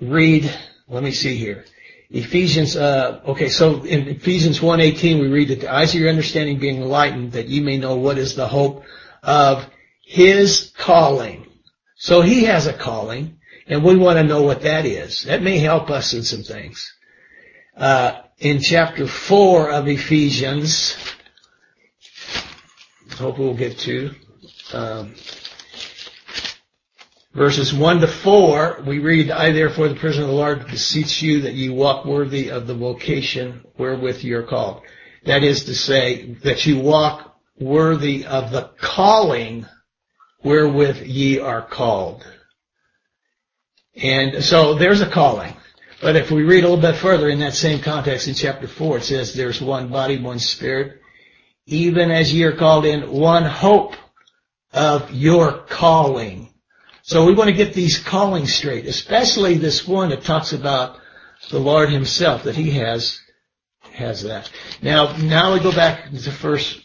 read, 0.00 0.50
let 0.88 1.02
me 1.02 1.12
see 1.12 1.36
here, 1.36 1.66
Ephesians. 2.08 2.74
Uh, 2.74 3.20
okay, 3.26 3.50
so 3.50 3.84
in 3.84 4.08
Ephesians 4.08 4.60
1:18 4.60 5.20
we 5.20 5.28
read 5.28 5.48
that 5.48 5.60
the 5.60 5.72
eyes 5.72 5.94
of 5.94 6.00
your 6.00 6.08
understanding 6.08 6.58
being 6.58 6.80
enlightened, 6.80 7.32
that 7.32 7.48
you 7.48 7.60
may 7.60 7.76
know 7.76 7.96
what 7.96 8.16
is 8.16 8.34
the 8.34 8.48
hope 8.48 8.82
of 9.22 9.66
His 10.06 10.72
calling. 10.78 11.46
So 11.96 12.22
He 12.22 12.44
has 12.44 12.66
a 12.66 12.72
calling, 12.72 13.38
and 13.66 13.84
we 13.84 13.94
want 13.96 14.16
to 14.16 14.24
know 14.24 14.40
what 14.40 14.62
that 14.62 14.86
is. 14.86 15.24
That 15.24 15.42
may 15.42 15.58
help 15.58 15.90
us 15.90 16.14
in 16.14 16.22
some 16.22 16.42
things. 16.42 16.94
Uh, 17.76 18.22
in 18.38 18.60
chapter 18.60 19.06
4 19.06 19.70
of 19.70 19.88
Ephesians, 19.88 20.96
hope 23.16 23.38
we'll 23.38 23.54
get 23.54 23.78
to, 23.78 24.14
um, 24.72 25.14
verses 27.34 27.74
1 27.74 28.00
to 28.00 28.06
4, 28.06 28.84
we 28.86 29.00
read, 29.00 29.32
I 29.32 29.50
therefore, 29.50 29.88
the 29.88 29.96
prisoner 29.96 30.24
of 30.24 30.30
the 30.30 30.36
Lord, 30.36 30.68
beseech 30.68 31.20
you 31.20 31.42
that 31.42 31.54
you 31.54 31.74
walk 31.74 32.04
worthy 32.04 32.50
of 32.50 32.68
the 32.68 32.74
vocation 32.74 33.64
wherewith 33.76 34.22
you 34.22 34.38
are 34.38 34.44
called. 34.44 34.82
That 35.24 35.42
is 35.42 35.64
to 35.64 35.74
say, 35.74 36.34
that 36.44 36.64
you 36.64 36.78
walk 36.78 37.36
worthy 37.58 38.24
of 38.24 38.52
the 38.52 38.70
calling 38.80 39.66
wherewith 40.44 41.02
ye 41.02 41.40
are 41.40 41.62
called. 41.62 42.24
And 44.00 44.44
so 44.44 44.74
there's 44.74 45.00
a 45.00 45.10
calling. 45.10 45.56
But 46.00 46.14
if 46.14 46.30
we 46.30 46.44
read 46.44 46.64
a 46.64 46.68
little 46.68 46.80
bit 46.80 46.96
further 46.96 47.28
in 47.28 47.40
that 47.40 47.54
same 47.54 47.80
context 47.80 48.28
in 48.28 48.34
chapter 48.34 48.68
4, 48.68 48.98
it 48.98 49.04
says 49.04 49.34
there's 49.34 49.60
one 49.60 49.88
body, 49.88 50.20
one 50.20 50.38
spirit, 50.38 51.00
even 51.66 52.10
as 52.10 52.32
ye 52.32 52.44
are 52.44 52.52
called 52.52 52.84
in 52.84 53.10
one 53.10 53.44
hope 53.44 53.94
of 54.72 55.10
your 55.12 55.58
calling. 55.68 56.54
So 57.02 57.24
we 57.24 57.34
want 57.34 57.48
to 57.48 57.56
get 57.56 57.74
these 57.74 57.98
callings 57.98 58.54
straight, 58.54 58.86
especially 58.86 59.56
this 59.56 59.88
one 59.88 60.10
that 60.10 60.22
talks 60.22 60.52
about 60.52 60.98
the 61.50 61.58
Lord 61.58 61.90
himself, 61.90 62.44
that 62.44 62.54
he 62.54 62.70
has, 62.72 63.20
has 63.92 64.22
that. 64.22 64.50
Now, 64.82 65.16
now 65.16 65.54
we 65.54 65.60
go 65.60 65.72
back 65.72 66.10
to 66.10 66.30
first, 66.30 66.80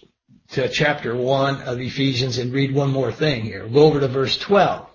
to 0.51 0.69
chapter 0.69 1.15
1 1.15 1.61
of 1.63 1.79
Ephesians 1.79 2.39
and 2.39 2.51
read 2.51 2.73
one 2.73 2.91
more 2.91 3.11
thing 3.11 3.43
here. 3.43 3.63
We'll 3.63 3.73
go 3.73 3.85
over 3.85 3.99
to 3.99 4.07
verse 4.07 4.37
12. 4.37 4.87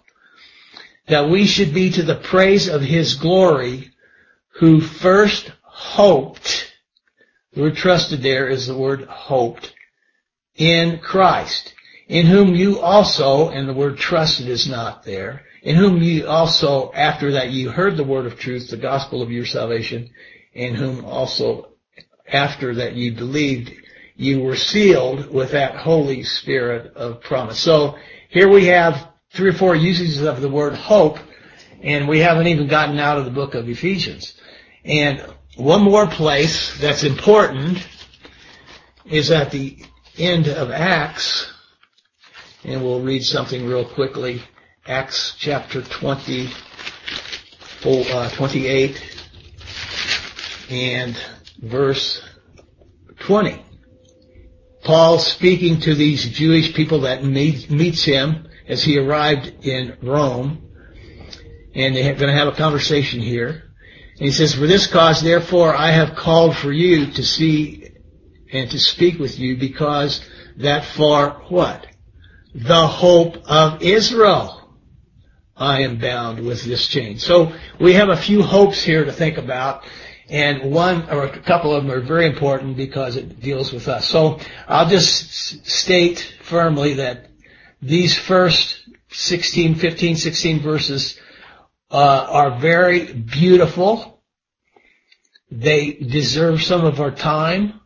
That 1.06 1.28
we 1.28 1.46
should 1.46 1.72
be 1.72 1.90
to 1.92 2.02
the 2.02 2.16
praise 2.16 2.68
of 2.68 2.82
his 2.82 3.14
glory, 3.14 3.90
who 4.58 4.80
first 4.80 5.52
hoped, 5.62 6.72
the 7.52 7.62
word 7.62 7.76
trusted 7.76 8.22
there 8.22 8.48
is 8.48 8.66
the 8.66 8.76
word 8.76 9.04
hoped, 9.04 9.72
in 10.56 10.98
Christ, 10.98 11.74
in 12.08 12.26
whom 12.26 12.56
you 12.56 12.80
also, 12.80 13.50
and 13.50 13.68
the 13.68 13.74
word 13.74 13.98
trusted 13.98 14.48
is 14.48 14.68
not 14.68 15.04
there, 15.04 15.42
in 15.62 15.76
whom 15.76 16.02
you 16.02 16.26
also, 16.26 16.90
after 16.92 17.32
that 17.32 17.50
you 17.50 17.70
heard 17.70 17.96
the 17.96 18.02
word 18.02 18.26
of 18.26 18.38
truth, 18.38 18.68
the 18.68 18.76
gospel 18.76 19.22
of 19.22 19.30
your 19.30 19.46
salvation, 19.46 20.10
in 20.52 20.74
whom 20.74 21.04
also, 21.04 21.68
after 22.26 22.74
that 22.74 22.94
you 22.94 23.12
believed, 23.12 23.72
you 24.16 24.40
were 24.40 24.56
sealed 24.56 25.32
with 25.32 25.52
that 25.52 25.76
Holy 25.76 26.24
Spirit 26.24 26.94
of 26.96 27.20
promise. 27.20 27.60
So 27.60 27.96
here 28.28 28.48
we 28.48 28.66
have 28.66 29.08
three 29.30 29.50
or 29.50 29.54
four 29.54 29.76
uses 29.76 30.22
of 30.22 30.40
the 30.40 30.48
word 30.48 30.74
hope, 30.74 31.18
and 31.82 32.08
we 32.08 32.18
haven't 32.20 32.46
even 32.46 32.68
gotten 32.68 32.98
out 32.98 33.18
of 33.18 33.24
the 33.24 33.30
book 33.30 33.54
of 33.54 33.68
Ephesians. 33.68 34.34
And 34.84 35.24
one 35.56 35.82
more 35.82 36.06
place 36.06 36.78
that's 36.80 37.04
important 37.04 37.86
is 39.04 39.30
at 39.30 39.50
the 39.50 39.78
end 40.16 40.48
of 40.48 40.70
Acts, 40.70 41.52
and 42.64 42.82
we'll 42.82 43.00
read 43.00 43.24
something 43.24 43.66
real 43.66 43.84
quickly. 43.84 44.42
Acts 44.86 45.34
chapter 45.38 45.82
20, 45.82 46.48
uh, 47.84 48.30
28 48.30 49.16
and 50.70 51.16
verse 51.60 52.22
20. 53.20 53.64
Paul 54.84 55.18
speaking 55.18 55.80
to 55.80 55.94
these 55.94 56.28
Jewish 56.30 56.74
people 56.74 57.00
that 57.00 57.24
meet, 57.24 57.70
meets 57.70 58.04
him 58.04 58.48
as 58.66 58.82
he 58.82 58.98
arrived 58.98 59.64
in 59.64 59.96
Rome, 60.02 60.67
and 61.74 61.94
they're 61.94 62.14
going 62.14 62.28
to 62.28 62.32
have 62.32 62.48
a 62.48 62.56
conversation 62.56 63.20
here. 63.20 63.70
And 64.18 64.26
he 64.26 64.32
says, 64.32 64.54
For 64.54 64.66
this 64.66 64.86
cause, 64.86 65.22
therefore, 65.22 65.74
I 65.74 65.90
have 65.90 66.16
called 66.16 66.56
for 66.56 66.72
you 66.72 67.12
to 67.12 67.24
see 67.24 67.90
and 68.52 68.70
to 68.70 68.78
speak 68.78 69.18
with 69.18 69.38
you 69.38 69.56
because 69.56 70.24
that 70.56 70.84
for 70.84 71.42
what? 71.48 71.86
The 72.54 72.86
hope 72.86 73.36
of 73.46 73.82
Israel. 73.82 74.54
I 75.56 75.82
am 75.82 75.98
bound 75.98 76.44
with 76.44 76.64
this 76.64 76.86
chain. 76.86 77.18
So 77.18 77.52
we 77.80 77.94
have 77.94 78.08
a 78.08 78.16
few 78.16 78.42
hopes 78.42 78.82
here 78.82 79.04
to 79.04 79.12
think 79.12 79.38
about. 79.38 79.84
And 80.28 80.72
one 80.72 81.08
or 81.10 81.24
a 81.24 81.40
couple 81.40 81.74
of 81.74 81.82
them 81.82 81.92
are 81.92 82.00
very 82.00 82.26
important 82.26 82.76
because 82.76 83.16
it 83.16 83.40
deals 83.40 83.72
with 83.72 83.88
us. 83.88 84.06
So 84.06 84.38
I'll 84.68 84.88
just 84.88 85.66
state 85.66 86.34
firmly 86.42 86.94
that 86.94 87.30
these 87.80 88.16
first 88.16 88.88
16, 89.10 89.76
15, 89.76 90.16
16 90.16 90.60
verses 90.60 91.18
uh, 91.90 92.26
are 92.28 92.58
very 92.58 93.12
beautiful. 93.12 94.22
They 95.50 95.92
deserve 95.92 96.62
some 96.62 96.84
of 96.84 97.00
our 97.00 97.10
time. 97.10 97.80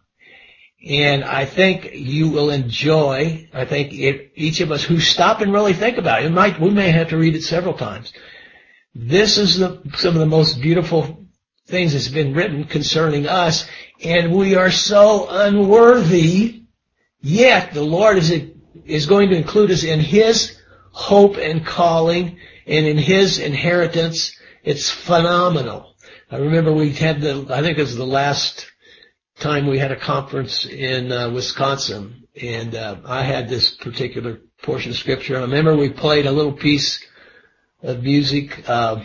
And 0.85 1.23
I 1.23 1.45
think 1.45 1.91
you 1.93 2.29
will 2.29 2.51
enjoy, 2.51 3.49
I 3.53 3.65
think 3.65 3.93
each 3.93 4.61
of 4.61 4.73
us 4.73 4.83
who 4.83 4.99
stop 4.99 5.41
and 5.41 5.53
really 5.53 5.75
think 5.75 5.97
about 5.97 6.23
it, 6.23 6.27
it 6.27 6.33
might, 6.33 6.61
we 6.61 6.71
may 6.71 6.91
have 6.91 7.11
to 7.11 7.17
read 7.17 7.37
it 7.37 7.45
several 7.45 7.75
times. 7.75 8.13
This 8.93 9.39
is 9.39 9.59
the, 9.59 9.81
some 9.95 10.15
of 10.15 10.21
the 10.21 10.27
most 10.27 10.61
beautiful 10.61 11.25
things 11.67 11.93
that's 11.93 12.09
been 12.09 12.35
written 12.35 12.65
concerning 12.65 13.29
us, 13.29 13.65
and 14.03 14.35
we 14.35 14.57
are 14.57 14.73
so 14.73 15.29
unworthy, 15.31 16.65
yet 17.21 17.73
the 17.73 17.85
Lord 17.85 18.19
is, 18.19 18.33
is 18.85 19.07
going 19.07 19.31
to 19.31 19.37
include 19.37 19.71
us 19.71 19.85
in 19.85 20.01
His 20.01 20.59
hope 20.91 21.37
and 21.37 21.65
calling 21.65 22.39
and 22.67 22.87
in 22.87 22.99
his 22.99 23.39
inheritance, 23.39 24.37
it's 24.63 24.91
phenomenal. 24.91 25.95
I 26.31 26.37
remember 26.37 26.73
we 26.73 26.93
had 26.93 27.21
the, 27.21 27.47
I 27.51 27.61
think 27.63 27.79
it 27.79 27.83
was 27.83 27.97
the 27.97 28.07
last 28.07 28.71
time 29.39 29.67
we 29.67 29.79
had 29.79 29.93
a 29.93 29.99
conference 29.99 30.65
in 30.65 31.11
uh, 31.11 31.31
Wisconsin, 31.31 32.27
and 32.41 32.75
uh, 32.75 32.97
I 33.05 33.23
had 33.23 33.49
this 33.49 33.73
particular 33.73 34.41
portion 34.63 34.93
of 34.93 34.97
scripture. 34.97 35.37
I 35.37 35.43
remember 35.43 35.77
we 35.77 35.91
played 35.91 36.27
a 36.27 36.33
little 36.33 36.53
piece 36.53 37.05
of 37.83 38.03
music. 38.03 38.69
Uh, 38.69 39.03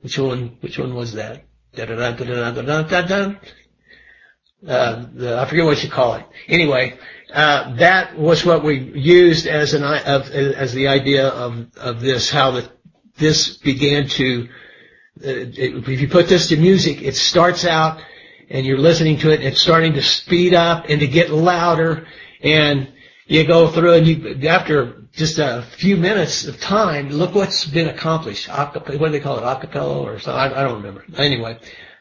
which 0.00 0.18
one? 0.18 0.58
Which 0.60 0.78
one 0.78 0.94
was 0.94 1.14
that? 1.14 1.44
Uh, 4.66 5.06
the, 5.14 5.38
I 5.38 5.48
forget 5.48 5.64
what 5.64 5.82
you 5.82 5.90
call 5.90 6.14
it. 6.14 6.26
Anyway, 6.48 6.98
that 7.28 8.18
was 8.18 8.44
what 8.44 8.64
we 8.64 8.78
used 8.78 9.46
as 9.46 9.72
the 9.72 10.86
idea 10.88 11.28
of 11.28 12.00
this 12.00 12.30
how 12.30 12.60
this 13.18 13.56
began 13.58 14.08
to 14.08 14.48
uh, 15.24 15.50
if 15.52 16.00
you 16.00 16.08
put 16.08 16.28
this 16.28 16.48
to 16.48 16.56
music 16.56 17.02
it 17.02 17.16
starts 17.16 17.64
out 17.64 18.00
and 18.50 18.64
you're 18.64 18.78
listening 18.78 19.18
to 19.18 19.30
it 19.30 19.40
and 19.40 19.48
it's 19.48 19.60
starting 19.60 19.92
to 19.92 20.02
speed 20.02 20.54
up 20.54 20.84
and 20.88 21.00
to 21.00 21.08
get 21.08 21.30
louder 21.30 22.06
and 22.40 22.92
you 23.26 23.44
go 23.44 23.68
through 23.68 23.94
and 23.94 24.06
you 24.06 24.48
after 24.48 25.02
just 25.12 25.40
a 25.40 25.62
few 25.76 25.96
minutes 25.96 26.46
of 26.46 26.60
time 26.60 27.08
look 27.10 27.34
what's 27.34 27.64
been 27.64 27.88
accomplished. 27.88 28.48
What 28.48 28.86
do 28.86 29.08
they 29.08 29.20
call 29.20 29.38
it? 29.38 29.42
Acapella 29.42 30.04
or 30.04 30.20
something 30.20 30.56
I, 30.56 30.62
don't 30.62 30.76
remember. 30.76 31.04
Anyway 31.16 31.58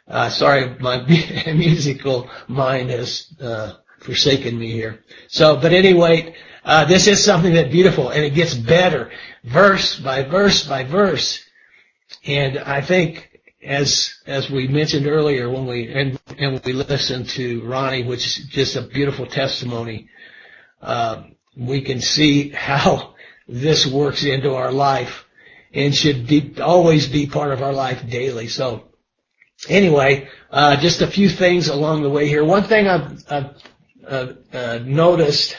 uh, 0.07 0.29
sorry 0.29 0.75
my 0.79 1.03
musical 1.47 2.29
mind 2.47 2.91
has 2.91 3.33
uh, 3.41 3.73
forsaken 4.07 4.57
me 4.57 4.71
here. 4.71 5.03
So, 5.27 5.57
but 5.57 5.73
anyway, 5.73 6.33
uh, 6.63 6.85
this 6.85 7.07
is 7.07 7.23
something 7.23 7.53
that's 7.53 7.69
beautiful 7.69 8.09
and 8.09 8.23
it 8.23 8.33
gets 8.33 8.53
better 8.53 9.11
verse 9.43 9.99
by 9.99 10.23
verse 10.23 10.65
by 10.65 10.85
verse. 10.85 11.43
And 12.25 12.57
I 12.57 12.79
think 12.79 13.41
as 13.61 14.15
as 14.25 14.49
we 14.49 14.69
mentioned 14.69 15.07
earlier 15.07 15.49
when 15.49 15.67
we 15.67 15.91
and 15.93 16.17
and 16.37 16.63
we 16.63 16.71
listened 16.71 17.27
to 17.31 17.61
Ronnie, 17.63 18.05
which 18.05 18.25
is 18.25 18.45
just 18.47 18.77
a 18.77 18.81
beautiful 18.81 19.25
testimony, 19.25 20.07
uh, 20.81 21.23
we 21.57 21.81
can 21.81 21.99
see 21.99 22.49
how 22.49 23.15
this 23.49 23.85
works 23.85 24.23
into 24.23 24.55
our 24.55 24.71
life 24.71 25.25
and 25.73 25.93
should 25.93 26.27
be, 26.27 26.61
always 26.61 27.07
be 27.07 27.27
part 27.27 27.51
of 27.51 27.61
our 27.61 27.73
life 27.73 28.09
daily. 28.09 28.47
So 28.47 28.87
anyway, 29.67 30.29
uh, 30.49 30.77
just 30.77 31.01
a 31.01 31.07
few 31.07 31.27
things 31.29 31.67
along 31.67 32.03
the 32.03 32.09
way 32.09 32.27
here. 32.27 32.43
One 32.43 32.63
thing 32.63 32.87
I've, 32.87 33.23
I've 33.29 33.49
noticed 34.85 35.55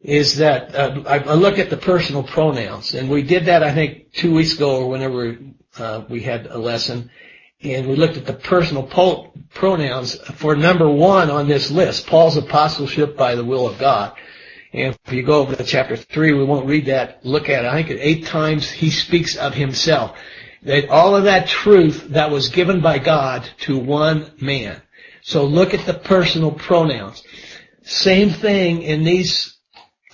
is 0.00 0.36
that 0.36 0.74
uh, 0.74 1.02
I, 1.06 1.34
look 1.34 1.58
at 1.58 1.68
the 1.68 1.76
personal 1.76 2.22
pronouns, 2.22 2.94
and 2.94 3.10
we 3.10 3.22
did 3.22 3.46
that 3.46 3.62
I 3.62 3.74
think 3.74 4.12
two 4.12 4.34
weeks 4.34 4.54
ago 4.54 4.82
or 4.82 4.88
whenever 4.88 5.36
uh, 5.78 6.04
we 6.08 6.22
had 6.22 6.46
a 6.46 6.56
lesson, 6.58 7.10
and 7.62 7.86
we 7.86 7.96
looked 7.96 8.16
at 8.16 8.24
the 8.24 8.32
personal 8.32 8.84
pronouns 9.52 10.14
for 10.14 10.56
number 10.56 10.88
one 10.88 11.30
on 11.30 11.48
this 11.48 11.70
list, 11.70 12.06
Paul's 12.06 12.38
apostleship 12.38 13.16
by 13.16 13.34
the 13.34 13.44
will 13.44 13.68
of 13.68 13.78
God. 13.78 14.14
And 14.72 14.96
if 15.04 15.12
you 15.12 15.22
go 15.22 15.40
over 15.40 15.56
to 15.56 15.64
chapter 15.64 15.96
three, 15.96 16.32
we 16.32 16.44
won't 16.44 16.66
read 16.66 16.86
that. 16.86 17.24
Look 17.24 17.48
at 17.48 17.64
it. 17.64 17.68
I 17.68 17.82
think 17.82 18.00
eight 18.00 18.26
times 18.26 18.70
he 18.70 18.88
speaks 18.88 19.36
of 19.36 19.52
himself. 19.52 20.16
That 20.62 20.88
all 20.88 21.16
of 21.16 21.24
that 21.24 21.48
truth 21.48 22.08
that 22.10 22.30
was 22.30 22.48
given 22.48 22.80
by 22.80 22.98
God 22.98 23.48
to 23.60 23.76
one 23.78 24.32
man. 24.40 24.80
So 25.22 25.44
look 25.44 25.74
at 25.74 25.86
the 25.86 25.94
personal 25.94 26.52
pronouns. 26.52 27.22
Same 27.90 28.30
thing 28.30 28.82
in 28.82 29.02
these, 29.02 29.58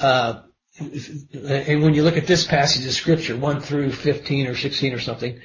uh, 0.00 0.40
and 0.80 1.82
when 1.82 1.92
you 1.92 2.04
look 2.04 2.16
at 2.16 2.26
this 2.26 2.46
passage 2.46 2.86
of 2.86 2.92
scripture, 2.92 3.36
1 3.36 3.60
through 3.60 3.92
15 3.92 4.46
or 4.46 4.56
16 4.56 4.94
or 4.94 4.98
something, 4.98 5.38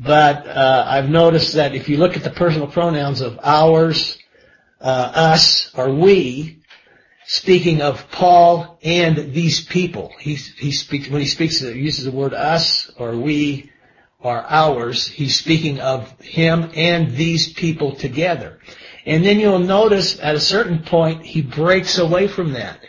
but 0.00 0.46
uh, 0.46 0.84
I've 0.88 1.10
noticed 1.10 1.52
that 1.52 1.74
if 1.74 1.90
you 1.90 1.98
look 1.98 2.16
at 2.16 2.24
the 2.24 2.30
personal 2.30 2.68
pronouns 2.68 3.20
of 3.20 3.38
ours, 3.42 4.16
uh, 4.80 5.12
us, 5.14 5.70
or 5.74 5.92
we, 5.92 6.62
speaking 7.26 7.82
of 7.82 8.10
Paul 8.10 8.78
and 8.82 9.34
these 9.34 9.62
people, 9.62 10.10
he, 10.18 10.36
he 10.36 10.72
speaks 10.72 11.10
when 11.10 11.20
he 11.20 11.26
speaks, 11.26 11.60
he 11.60 11.70
uses 11.72 12.06
the 12.06 12.12
word 12.12 12.32
us 12.32 12.90
or 12.96 13.14
we 13.14 13.70
or 14.20 14.42
ours. 14.48 15.06
He's 15.06 15.38
speaking 15.38 15.80
of 15.80 16.18
him 16.18 16.70
and 16.74 17.14
these 17.14 17.52
people 17.52 17.94
together. 17.94 18.58
And 19.06 19.24
then 19.24 19.38
you'll 19.38 19.58
notice 19.58 20.18
at 20.20 20.34
a 20.34 20.40
certain 20.40 20.82
point 20.82 21.24
he 21.24 21.42
breaks 21.42 21.98
away 21.98 22.28
from 22.28 22.54
that. 22.54 22.80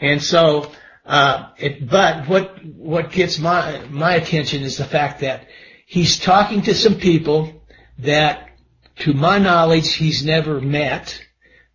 And 0.00 0.22
so, 0.22 0.72
uh, 1.06 1.50
it, 1.58 1.88
but 1.88 2.28
what, 2.28 2.64
what 2.64 3.12
gets 3.12 3.38
my, 3.38 3.84
my 3.90 4.14
attention 4.14 4.62
is 4.62 4.76
the 4.76 4.84
fact 4.84 5.20
that 5.20 5.46
he's 5.86 6.18
talking 6.18 6.62
to 6.62 6.74
some 6.74 6.96
people 6.96 7.62
that 7.98 8.50
to 8.96 9.12
my 9.14 9.38
knowledge 9.38 9.94
he's 9.94 10.24
never 10.24 10.60
met. 10.60 11.20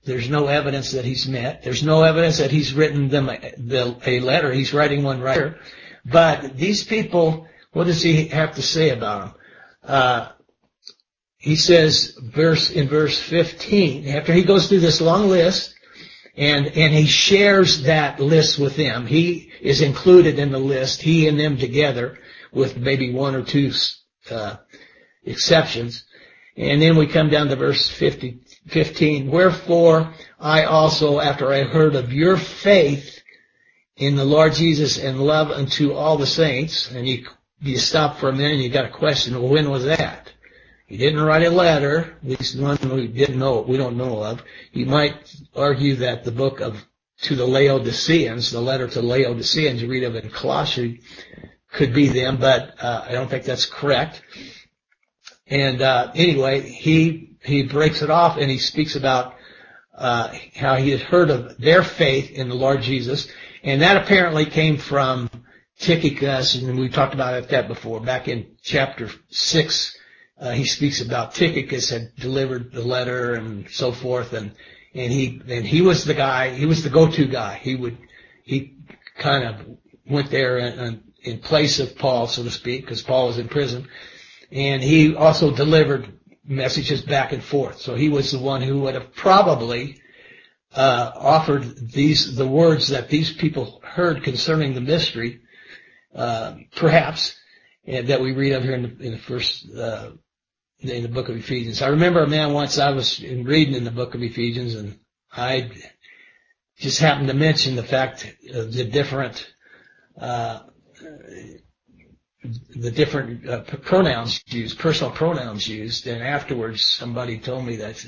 There's 0.03 0.29
no 0.29 0.47
evidence 0.47 0.91
that 0.91 1.05
he's 1.05 1.27
met. 1.27 1.63
There's 1.63 1.83
no 1.83 2.03
evidence 2.03 2.37
that 2.37 2.51
he's 2.51 2.73
written 2.73 3.09
them 3.09 3.29
a, 3.29 3.53
a 4.05 4.19
letter. 4.19 4.51
He's 4.51 4.73
writing 4.73 5.03
one 5.03 5.21
right 5.21 5.35
here. 5.35 5.59
But 6.05 6.55
these 6.55 6.83
people, 6.83 7.47
what 7.71 7.85
does 7.85 8.01
he 8.01 8.27
have 8.27 8.55
to 8.55 8.61
say 8.61 8.91
about 8.91 9.21
them? 9.21 9.41
Uh, 9.83 10.29
he 11.45 11.55
says 11.55 12.17
verse 12.21 12.71
in 12.71 12.87
verse 12.87 13.19
15 13.19 14.07
after 14.07 14.33
he 14.33 14.43
goes 14.43 14.67
through 14.67 14.79
this 14.79 14.99
long 14.99 15.29
list 15.29 15.75
and 16.35 16.65
and 16.65 16.93
he 16.93 17.05
shares 17.05 17.83
that 17.83 18.19
list 18.19 18.57
with 18.57 18.75
them 18.75 19.05
he 19.05 19.51
is 19.61 19.81
included 19.81 20.39
in 20.39 20.51
the 20.51 20.59
list 20.59 21.03
he 21.03 21.27
and 21.27 21.39
them 21.39 21.57
together 21.57 22.17
with 22.51 22.77
maybe 22.77 23.13
one 23.13 23.35
or 23.35 23.43
two 23.43 23.71
uh, 24.31 24.55
exceptions. 25.23 26.05
And 26.57 26.81
then 26.81 26.97
we 26.97 27.05
come 27.05 27.29
down 27.29 27.49
to 27.49 27.55
verse 27.57 27.87
50, 27.89 28.39
15 28.67 29.29
wherefore 29.29 30.11
i 30.39 30.63
also 30.63 31.19
after 31.19 31.53
i 31.53 31.61
heard 31.61 31.93
of 31.93 32.11
your 32.11 32.37
faith 32.37 33.21
in 33.97 34.15
the 34.15 34.25
lord 34.25 34.53
jesus 34.53 34.97
and 34.97 35.19
love 35.19 35.51
unto 35.51 35.93
all 35.93 36.17
the 36.17 36.25
saints 36.25 36.89
and 36.89 37.07
you 37.07 37.27
you 37.61 37.77
stop 37.77 38.17
for 38.17 38.29
a 38.29 38.33
minute 38.33 38.53
and 38.53 38.63
you 38.63 38.69
got 38.69 38.85
a 38.85 38.97
question 38.97 39.39
well 39.39 39.51
when 39.51 39.69
was 39.69 39.85
that 39.85 40.31
he 40.87 40.97
didn't 40.97 41.21
write 41.21 41.43
a 41.43 41.49
letter, 41.49 42.15
at 42.21 42.29
least 42.29 42.59
one 42.59 42.77
we 42.89 43.07
didn't 43.07 43.39
know, 43.39 43.61
we 43.61 43.77
don't 43.77 43.97
know 43.97 44.23
of. 44.23 44.43
You 44.71 44.85
might 44.85 45.35
argue 45.55 45.95
that 45.97 46.23
the 46.23 46.31
book 46.31 46.59
of 46.59 46.85
to 47.21 47.35
the 47.35 47.47
Laodiceans, 47.47 48.51
the 48.51 48.61
letter 48.61 48.87
to 48.89 49.01
Laodiceans 49.01 49.81
you 49.81 49.87
read 49.87 50.03
of 50.03 50.15
in 50.15 50.29
Colossae, 50.29 51.01
could 51.71 51.93
be 51.93 52.09
them, 52.09 52.37
but 52.37 52.75
uh, 52.81 53.05
I 53.07 53.13
don't 53.13 53.29
think 53.29 53.45
that's 53.45 53.65
correct. 53.65 54.21
And 55.47 55.81
uh, 55.81 56.11
anyway, 56.13 56.61
he 56.61 57.37
he 57.43 57.63
breaks 57.63 58.01
it 58.01 58.09
off 58.09 58.37
and 58.37 58.49
he 58.49 58.57
speaks 58.57 58.95
about 58.95 59.35
uh, 59.95 60.33
how 60.55 60.75
he 60.75 60.89
had 60.91 61.01
heard 61.01 61.29
of 61.29 61.57
their 61.57 61.83
faith 61.83 62.31
in 62.31 62.49
the 62.49 62.55
Lord 62.55 62.81
Jesus, 62.81 63.27
and 63.63 63.81
that 63.81 64.03
apparently 64.03 64.45
came 64.45 64.77
from 64.77 65.29
Tychicus, 65.79 66.55
and 66.55 66.77
we 66.77 66.89
talked 66.89 67.13
about 67.13 67.49
that 67.49 67.67
before, 67.67 67.99
back 67.99 68.27
in 68.27 68.55
chapter 68.61 69.09
six 69.29 69.94
uh, 70.39 70.51
he 70.51 70.65
speaks 70.65 71.01
about 71.01 71.33
Tychicus 71.33 71.89
had 71.89 72.15
delivered 72.15 72.71
the 72.71 72.83
letter 72.83 73.33
and 73.33 73.69
so 73.69 73.91
forth, 73.91 74.33
and 74.33 74.51
and 74.93 75.11
he 75.11 75.41
and 75.47 75.65
he 75.65 75.81
was 75.81 76.03
the 76.03 76.13
guy. 76.13 76.49
He 76.49 76.65
was 76.65 76.83
the 76.83 76.89
go-to 76.89 77.25
guy. 77.25 77.55
He 77.55 77.75
would 77.75 77.97
he 78.43 78.75
kind 79.17 79.45
of 79.45 79.77
went 80.05 80.29
there 80.29 80.57
in, 80.57 81.03
in 81.23 81.39
place 81.39 81.79
of 81.79 81.97
Paul, 81.97 82.27
so 82.27 82.43
to 82.43 82.51
speak, 82.51 82.81
because 82.81 83.01
Paul 83.01 83.27
was 83.27 83.37
in 83.37 83.47
prison, 83.47 83.87
and 84.51 84.81
he 84.81 85.15
also 85.15 85.55
delivered 85.55 86.19
messages 86.43 87.01
back 87.01 87.31
and 87.31 87.43
forth. 87.43 87.79
So 87.79 87.95
he 87.95 88.09
was 88.09 88.31
the 88.31 88.39
one 88.39 88.61
who 88.61 88.81
would 88.81 88.93
have 88.93 89.15
probably 89.15 90.01
uh, 90.73 91.11
offered 91.15 91.91
these 91.91 92.35
the 92.35 92.47
words 92.47 92.89
that 92.89 93.09
these 93.09 93.31
people 93.31 93.81
heard 93.83 94.23
concerning 94.23 94.73
the 94.73 94.81
mystery, 94.81 95.39
uh, 96.13 96.55
perhaps, 96.75 97.39
that 97.87 98.21
we 98.21 98.33
read 98.33 98.53
of 98.53 98.63
here 98.63 98.75
in 98.75 98.83
the, 98.83 99.05
in 99.05 99.11
the 99.13 99.17
first 99.17 99.67
uh, 99.73 100.11
in 100.79 101.03
the 101.03 101.09
book 101.09 101.29
of 101.29 101.35
Ephesians. 101.35 101.81
I 101.81 101.87
remember 101.87 102.23
a 102.23 102.27
man 102.27 102.53
once 102.53 102.77
I 102.77 102.91
was 102.91 103.21
reading 103.21 103.75
in 103.75 103.83
the 103.83 103.91
book 103.91 104.15
of 104.15 104.21
Ephesians 104.21 104.75
and 104.75 104.99
I 105.31 105.71
just 106.77 106.99
happened 106.99 107.27
to 107.29 107.33
mention 107.33 107.75
the 107.75 107.83
fact 107.83 108.35
of 108.53 108.73
the 108.73 108.83
different, 108.83 109.53
uh, 110.19 110.63
the 112.43 112.91
different 112.91 113.47
uh, 113.47 113.61
pronouns 113.61 114.43
used, 114.47 114.79
personal 114.79 115.11
pronouns 115.11 115.67
used, 115.67 116.07
and 116.07 116.21
afterwards 116.21 116.83
somebody 116.83 117.39
told 117.39 117.65
me 117.65 117.77
that 117.77 118.05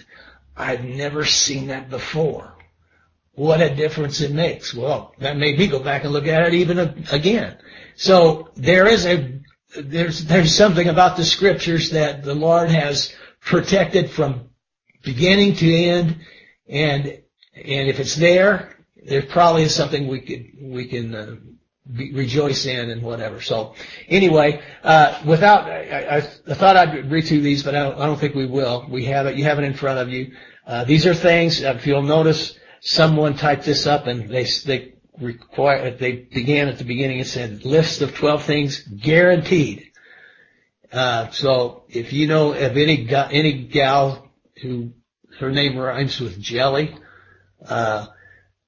I've 0.56 0.84
never 0.84 1.26
seen 1.26 1.68
that 1.68 1.90
before. 1.90 2.54
What 3.34 3.62
a 3.62 3.74
difference 3.74 4.22
it 4.22 4.32
makes. 4.32 4.74
Well, 4.74 5.14
that 5.20 5.38
made 5.38 5.60
me 5.60 5.68
go 5.68 5.80
back 5.80 6.04
and 6.04 6.12
look 6.12 6.26
at 6.26 6.48
it 6.48 6.56
even 6.56 7.06
again. 7.12 7.58
So 7.96 8.50
there 8.56 8.88
is 8.88 9.06
a 9.06 9.37
there's 9.76 10.26
there's 10.26 10.56
something 10.56 10.88
about 10.88 11.18
the 11.18 11.26
scriptures 11.26 11.92
that 11.92 12.24
the 12.24 12.36
Lord 12.36 12.70
has 12.70 13.14
protected 13.42 14.10
from 14.10 14.50
beginning 15.04 15.56
to 15.56 15.74
end, 15.74 16.18
and 16.68 17.06
and 17.56 17.90
if 17.90 18.00
it's 18.00 18.16
there, 18.16 18.78
there 19.06 19.22
probably 19.22 19.64
is 19.64 19.76
something 19.76 20.08
we 20.08 20.22
could 20.22 20.48
we 20.62 20.86
can 20.86 21.16
uh, 21.16 21.36
be, 21.92 22.14
rejoice 22.14 22.66
in 22.66 22.90
and 22.90 23.02
whatever. 23.02 23.42
So 23.42 23.76
anyway, 24.08 24.62
uh, 24.84 25.22
without 25.26 25.66
I, 25.66 26.06
I, 26.06 26.18
I, 26.18 26.22
thought 26.54 26.78
I'd 26.78 27.12
read 27.12 27.26
through 27.26 27.42
these, 27.42 27.64
but 27.64 27.76
I 27.76 27.84
don't, 27.84 28.00
I 28.00 28.06
don't 28.06 28.20
think 28.20 28.36
we 28.36 28.46
will. 28.46 28.86
We 28.90 29.06
have 29.06 29.26
it. 29.26 29.36
You 29.36 29.44
have 29.46 29.60
it 29.60 29.66
in 29.66 29.74
front 29.74 30.00
of 30.00 30.10
you. 30.10 30.34
Uh, 30.66 30.84
these 30.84 31.06
are 31.06 31.14
things. 31.14 31.62
If 31.62 31.88
you'll 31.88 32.02
notice, 32.02 32.58
someone 32.82 33.36
typed 33.36 33.66
this 33.66 33.88
up 33.88 34.08
and 34.08 34.30
they 34.30 34.46
they 34.66 34.94
require, 35.20 35.92
they 35.92 36.14
began 36.14 36.68
at 36.68 36.78
the 36.78 36.84
beginning 36.84 37.20
and 37.20 37.28
said 37.28 37.66
list 37.66 38.02
of 38.02 38.16
12 38.16 38.44
things 38.44 38.80
guaranteed. 38.80 39.92
Uh, 40.92 41.30
so 41.32 41.84
if 41.90 42.14
you 42.14 42.28
know 42.28 42.54
of 42.54 42.78
any, 42.78 43.08
any 43.10 43.64
gal 43.64 44.30
who, 44.62 44.92
her 45.40 45.52
name 45.52 45.78
rhymes 45.78 46.20
with 46.20 46.40
jelly, 46.40 46.96
uh, 47.66 48.08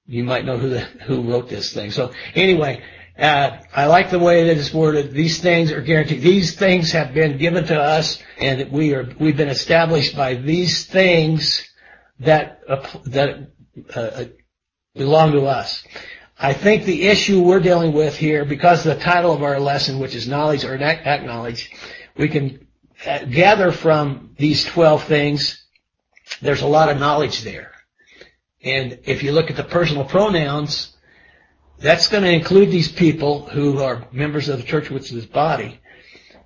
you 0.06 0.24
might 0.24 0.46
know 0.46 0.58
who 0.58 0.70
the, 0.70 0.80
who 0.80 1.22
wrote 1.22 1.50
this 1.50 1.74
thing. 1.74 1.92
So 1.92 2.12
anyway, 2.36 2.82
uh, 3.18 3.60
I 3.76 3.86
like 3.86 4.10
the 4.10 4.20
way 4.20 4.48
that 4.48 4.58
it's 4.58 4.74
worded. 4.74 5.12
These 5.12 5.42
things 5.42 5.72
are 5.72 5.82
guaranteed. 5.82 6.22
These 6.22 6.56
things 6.56 6.92
have 6.94 7.14
been 7.14 7.38
given 7.38 7.66
to 7.66 7.80
us, 7.80 8.22
and 8.40 8.72
we 8.72 8.94
are 8.96 9.08
we've 9.20 9.38
been 9.38 9.50
established 9.50 10.16
by 10.16 10.36
these 10.36 10.86
things 10.86 11.70
that 12.22 12.62
uh, 12.68 12.88
that 13.06 13.52
uh, 13.94 14.24
belong 14.96 15.34
to 15.34 15.46
us. 15.46 15.84
I 16.42 16.54
think 16.54 16.86
the 16.86 17.08
issue 17.08 17.42
we're 17.42 17.60
dealing 17.60 17.92
with 17.92 18.16
here, 18.16 18.46
because 18.46 18.84
the 18.84 18.96
title 18.96 19.34
of 19.34 19.44
our 19.44 19.60
lesson, 19.60 20.00
which 20.00 20.16
is 20.16 20.26
knowledge 20.26 20.64
or 20.64 20.74
acknowledge, 20.76 21.70
we 22.16 22.30
can 22.30 22.66
uh, 23.06 23.26
gather 23.26 23.74
from 23.74 24.36
these 24.38 24.64
12 24.64 25.04
things, 25.04 25.68
there's 26.42 26.62
a 26.62 26.68
lot 26.68 26.88
of 26.90 26.98
knowledge 26.98 27.42
there. 27.42 27.72
And 28.64 29.00
if 29.04 29.22
you 29.22 29.34
look 29.34 29.50
at 29.50 29.58
the 29.58 29.66
personal 29.66 30.06
pronouns, 30.06 30.96
that's 31.78 32.08
going 32.08 32.24
to 32.24 32.32
include 32.32 32.72
these 32.72 32.90
people 32.90 33.46
who 33.48 33.82
are 33.82 34.08
members 34.14 34.48
of 34.48 34.60
the 34.60 34.64
church, 34.66 34.90
which 34.90 35.06
is 35.06 35.12
his 35.12 35.26
body. 35.26 35.82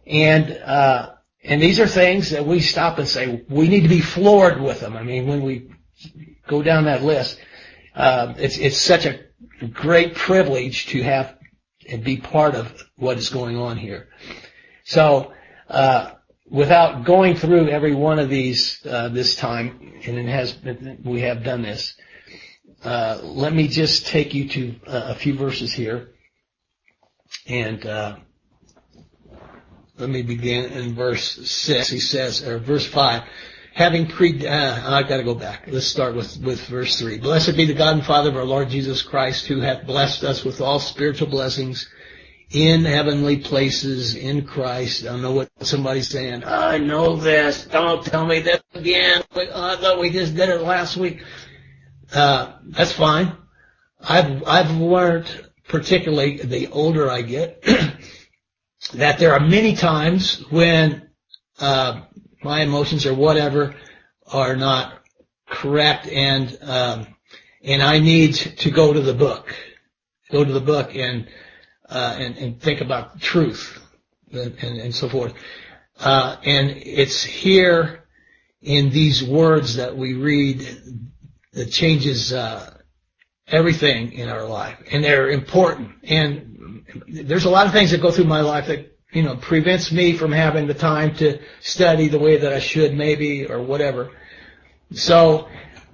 And, 0.08 0.52
uh, 0.52 1.14
and 1.44 1.62
these 1.62 1.80
are 1.80 1.88
things 1.88 2.32
that 2.32 2.48
we 2.48 2.62
stop 2.62 2.98
and 2.98 3.08
say, 3.08 3.44
we 3.48 3.68
need 3.68 3.82
to 3.82 3.90
be 3.90 4.02
floored 4.02 4.60
with 4.60 4.80
them. 4.80 4.98
I 4.98 5.04
mean, 5.04 5.28
when 5.28 5.44
we 5.44 5.70
go 6.48 6.64
down 6.64 6.86
that 6.86 7.04
list, 7.04 7.40
uh, 7.96 8.34
it's, 8.38 8.58
it's 8.58 8.78
such 8.78 9.06
a 9.06 9.20
great 9.72 10.16
privilege 10.16 10.88
to 10.88 11.04
have 11.04 11.38
and 11.88 12.04
be 12.04 12.18
part 12.18 12.56
of 12.56 12.84
what 12.96 13.18
is 13.18 13.30
going 13.30 13.58
on 13.58 13.78
here. 13.78 14.10
So, 14.86 15.34
uh, 15.70 16.12
without 16.50 17.04
going 17.06 17.36
through 17.36 17.70
every 17.70 17.96
one 17.96 18.20
of 18.20 18.30
these 18.30 18.80
uh, 18.86 19.10
this 19.10 19.36
time, 19.36 20.02
and 20.06 20.18
it 20.18 20.28
has 20.28 20.54
been, 20.54 21.02
we 21.04 21.22
have 21.22 21.44
done 21.44 21.62
this. 21.62 21.96
Uh, 22.84 23.20
let 23.24 23.54
me 23.54 23.68
just 23.68 24.08
take 24.08 24.34
you 24.34 24.50
to 24.50 24.76
uh, 24.88 25.04
a 25.08 25.16
few 25.16 25.38
verses 25.38 25.72
here, 25.72 26.10
and 27.48 27.86
uh, 27.86 28.18
let 29.98 30.10
me 30.10 30.22
begin 30.22 30.72
in 30.72 30.96
verse 30.96 31.50
six. 31.50 31.90
He 31.90 32.00
says, 32.00 32.46
or 32.46 32.60
verse 32.60 32.86
five. 32.86 33.24
Having 33.74 34.08
pre, 34.08 34.48
uh, 34.48 34.96
I've 34.96 35.08
got 35.08 35.18
to 35.18 35.24
go 35.24 35.34
back. 35.34 35.64
Let's 35.66 35.88
start 35.88 36.16
with, 36.16 36.38
with 36.42 36.64
verse 36.68 37.00
three. 37.00 37.18
Blessed 37.18 37.58
be 37.58 37.66
the 37.66 37.74
God 37.74 37.96
and 37.96 38.06
Father 38.06 38.30
of 38.30 38.36
our 38.36 38.46
Lord 38.46 38.70
Jesus 38.70 39.02
Christ, 39.02 39.48
who 39.48 39.62
hath 39.62 39.88
blessed 39.88 40.24
us 40.24 40.44
with 40.44 40.62
all 40.62 40.80
spiritual 40.80 41.28
blessings 41.28 41.90
in 42.52 42.86
heavenly 42.86 43.38
places 43.38 44.16
in 44.16 44.46
Christ. 44.46 45.08
I 45.08 45.18
know 45.18 45.32
what 45.32 45.50
somebody's 45.62 46.08
saying. 46.08 46.44
I 46.44 46.78
know 46.78 47.16
this. 47.16 47.66
Don't 47.66 48.06
tell 48.06 48.28
me 48.28 48.42
this 48.42 48.62
again. 48.76 49.24
I 49.36 49.76
thought 49.76 50.00
we 50.00 50.12
just 50.12 50.36
did 50.36 50.50
it 50.50 50.62
last 50.62 50.96
week. 50.96 51.24
Uh, 52.14 52.54
that's 52.66 52.92
fine. 52.92 53.36
I've, 54.00 54.44
I've 54.46 54.70
learned, 54.70 55.50
particularly 55.68 56.38
the 56.38 56.68
older 56.68 57.10
I 57.10 57.24
get, 57.24 57.64
that 58.94 59.18
there 59.18 59.34
are 59.34 59.40
many 59.40 59.76
times 59.76 60.44
when, 60.52 61.10
uh, 61.60 62.02
my 62.44 62.62
emotions 62.62 63.06
or 63.06 63.14
whatever 63.14 63.76
are 64.32 64.56
not 64.56 65.00
correct 65.48 66.08
and, 66.08 66.58
um, 66.62 67.08
and 67.64 67.82
I 67.82 68.00
need 68.00 68.34
to 68.36 68.72
go 68.72 68.94
to 68.94 69.02
the 69.02 69.14
book, 69.14 69.56
go 70.32 70.44
to 70.44 70.52
the 70.52 70.62
book 70.62 70.96
and, 70.96 71.28
uh, 71.88 72.16
and, 72.20 72.38
and 72.38 72.62
think 72.62 72.82
about 72.82 73.20
truth 73.22 73.80
and, 74.32 74.56
and, 74.62 74.78
and 74.80 74.96
so 74.96 75.10
forth. 75.10 75.34
Uh, 76.00 76.38
and 76.44 76.72
it's 76.72 77.24
here 77.24 78.04
in 78.62 78.90
these 78.90 79.24
words 79.24 79.76
that 79.76 79.96
we 79.96 80.14
read 80.14 80.66
that 81.54 81.72
changes 81.72 82.34
uh, 82.34 82.78
everything 83.48 84.14
in 84.14 84.30
our 84.30 84.46
life, 84.46 84.78
and 84.92 85.04
they're 85.04 85.30
important. 85.30 85.92
And 86.04 86.86
there's 87.08 87.46
a 87.46 87.50
lot 87.50 87.68
of 87.68 87.74
things 87.74 87.92
that 87.92 88.02
go 88.02 88.12
through 88.12 88.26
my 88.26 88.42
life 88.42 88.68
that 88.68 88.93
you 89.14 89.24
know 89.24 89.36
prevents 89.36 89.92
me 89.92 90.18
from 90.18 90.32
having 90.32 90.68
the 90.68 90.74
time 90.74 91.16
to 91.16 91.40
study 91.62 92.08
the 92.08 92.20
way 92.20 92.38
that 92.38 92.54
I 92.54 92.60
should, 92.60 92.96
maybe 92.96 93.46
or 93.46 93.62
whatever. 93.62 94.12
So, 94.92 95.48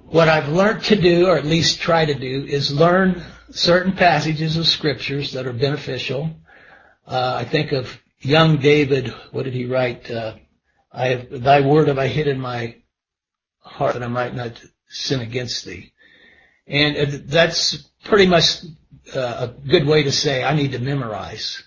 what 0.06 0.28
I've 0.28 0.48
learned 0.48 0.84
to 0.84 0.96
do, 0.96 1.28
or 1.28 1.36
at 1.36 1.44
least 1.44 1.80
try 1.80 2.04
to 2.04 2.14
do, 2.14 2.44
is 2.44 2.72
learn 2.72 3.22
certain 3.50 3.92
passages 3.92 4.56
of 4.56 4.66
scriptures 4.66 5.32
that 5.32 5.46
are 5.46 5.52
beneficial. 5.52 6.30
Uh, 7.06 7.34
I 7.38 7.44
think 7.44 7.72
of 7.72 8.00
young 8.20 8.58
David. 8.58 9.08
What 9.32 9.44
did 9.44 9.54
he 9.54 9.66
write? 9.66 10.10
Uh, 10.10 10.34
I 10.92 11.08
have, 11.08 11.42
thy 11.42 11.60
word 11.60 11.88
have 11.88 11.98
I 11.98 12.08
hid 12.08 12.26
in 12.26 12.40
my 12.40 12.76
heart 13.60 13.94
that 13.94 14.02
I 14.02 14.08
might 14.08 14.34
not 14.34 14.60
sin 14.88 15.20
against 15.20 15.64
thee. 15.64 15.92
And 16.66 17.28
that's 17.28 17.88
pretty 18.04 18.26
much 18.26 18.62
uh, 19.14 19.48
a 19.48 19.68
good 19.68 19.86
way 19.86 20.04
to 20.04 20.12
say 20.12 20.44
I 20.44 20.54
need 20.54 20.72
to 20.72 20.78
memorize. 20.78 21.62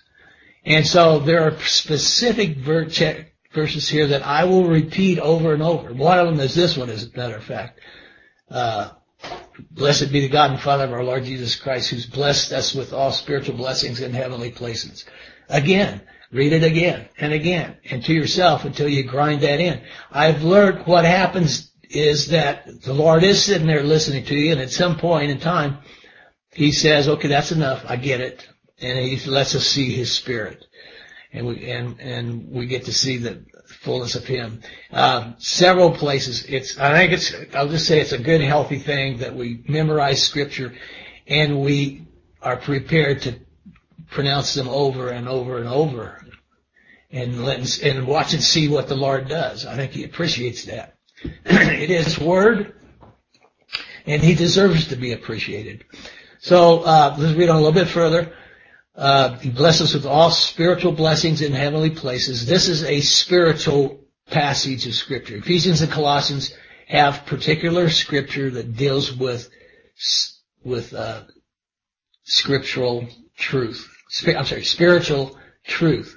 And 0.64 0.86
so 0.86 1.18
there 1.18 1.42
are 1.42 1.58
specific 1.60 2.58
verses 2.58 3.88
here 3.88 4.06
that 4.06 4.24
I 4.24 4.44
will 4.44 4.66
repeat 4.66 5.18
over 5.18 5.52
and 5.52 5.62
over. 5.62 5.92
One 5.92 6.18
of 6.18 6.26
them 6.26 6.40
is 6.40 6.54
this 6.54 6.76
one, 6.76 6.90
as 6.90 7.04
a 7.04 7.16
matter 7.16 7.36
of 7.36 7.44
fact. 7.44 7.80
Uh, 8.50 8.90
Blessed 9.70 10.12
be 10.12 10.20
the 10.20 10.28
God 10.28 10.50
and 10.50 10.60
Father 10.60 10.84
of 10.84 10.92
our 10.92 11.04
Lord 11.04 11.24
Jesus 11.24 11.56
Christ, 11.56 11.90
who's 11.90 12.06
blessed 12.06 12.52
us 12.52 12.74
with 12.74 12.92
all 12.92 13.12
spiritual 13.12 13.56
blessings 13.56 14.00
in 14.00 14.12
heavenly 14.12 14.50
places. 14.50 15.04
Again, 15.48 16.00
read 16.32 16.52
it 16.52 16.64
again 16.64 17.08
and 17.18 17.32
again 17.32 17.76
and 17.88 18.04
to 18.04 18.12
yourself 18.12 18.64
until 18.64 18.88
you 18.88 19.04
grind 19.04 19.42
that 19.42 19.60
in. 19.60 19.80
I've 20.10 20.42
learned 20.42 20.86
what 20.86 21.04
happens 21.04 21.70
is 21.88 22.28
that 22.28 22.82
the 22.82 22.92
Lord 22.92 23.22
is 23.22 23.44
sitting 23.44 23.66
there 23.66 23.82
listening 23.82 24.24
to 24.24 24.34
you 24.34 24.52
and 24.52 24.60
at 24.60 24.70
some 24.70 24.98
point 24.98 25.30
in 25.30 25.38
time, 25.38 25.78
He 26.52 26.72
says, 26.72 27.08
okay, 27.08 27.28
that's 27.28 27.52
enough. 27.52 27.84
I 27.86 27.96
get 27.96 28.20
it. 28.20 28.48
And 28.80 28.98
He 28.98 29.30
lets 29.30 29.54
us 29.54 29.66
see 29.66 29.92
His 29.92 30.12
Spirit. 30.12 30.66
And 31.32 31.46
we, 31.46 31.70
and, 31.70 31.98
and 32.00 32.50
we 32.50 32.66
get 32.66 32.84
to 32.84 32.92
see 32.92 33.16
the 33.18 33.44
fullness 33.66 34.14
of 34.14 34.24
Him. 34.24 34.60
Uh, 34.92 35.32
several 35.38 35.90
places. 35.90 36.44
It's, 36.44 36.78
I 36.78 36.92
think 36.96 37.12
it's, 37.12 37.34
I'll 37.54 37.68
just 37.68 37.86
say 37.86 38.00
it's 38.00 38.12
a 38.12 38.18
good, 38.18 38.40
healthy 38.40 38.78
thing 38.78 39.18
that 39.18 39.34
we 39.34 39.64
memorize 39.68 40.22
Scripture 40.22 40.74
and 41.26 41.60
we 41.60 42.06
are 42.42 42.56
prepared 42.56 43.22
to 43.22 43.34
pronounce 44.10 44.54
them 44.54 44.68
over 44.68 45.08
and 45.08 45.28
over 45.28 45.58
and 45.58 45.68
over 45.68 46.24
and 47.10 47.44
let, 47.44 47.82
and 47.82 48.06
watch 48.06 48.34
and 48.34 48.42
see 48.42 48.68
what 48.68 48.88
the 48.88 48.96
Lord 48.96 49.28
does. 49.28 49.66
I 49.66 49.76
think 49.76 49.92
He 49.92 50.04
appreciates 50.04 50.64
that. 50.64 50.96
it 51.44 51.90
is 51.90 52.18
Word 52.18 52.74
and 54.06 54.22
He 54.22 54.34
deserves 54.34 54.88
to 54.88 54.96
be 54.96 55.12
appreciated. 55.12 55.84
So, 56.40 56.80
uh, 56.80 57.16
let's 57.18 57.36
read 57.36 57.48
on 57.48 57.56
a 57.56 57.60
little 57.60 57.72
bit 57.72 57.88
further. 57.88 58.34
Uh, 58.96 59.36
he 59.38 59.50
blesses 59.50 59.88
us 59.88 59.94
with 59.94 60.06
all 60.06 60.30
spiritual 60.30 60.92
blessings 60.92 61.42
in 61.42 61.52
heavenly 61.52 61.90
places. 61.90 62.46
This 62.46 62.68
is 62.68 62.84
a 62.84 63.00
spiritual 63.00 64.00
passage 64.30 64.86
of 64.86 64.94
scripture. 64.94 65.36
Ephesians 65.36 65.80
and 65.80 65.90
Colossians 65.90 66.54
have 66.86 67.26
particular 67.26 67.88
scripture 67.90 68.50
that 68.50 68.76
deals 68.76 69.12
with 69.12 69.50
with 70.62 70.94
uh, 70.94 71.22
scriptural 72.22 73.08
truth. 73.36 73.90
I'm 74.26 74.44
sorry, 74.44 74.64
spiritual 74.64 75.36
truth. 75.66 76.16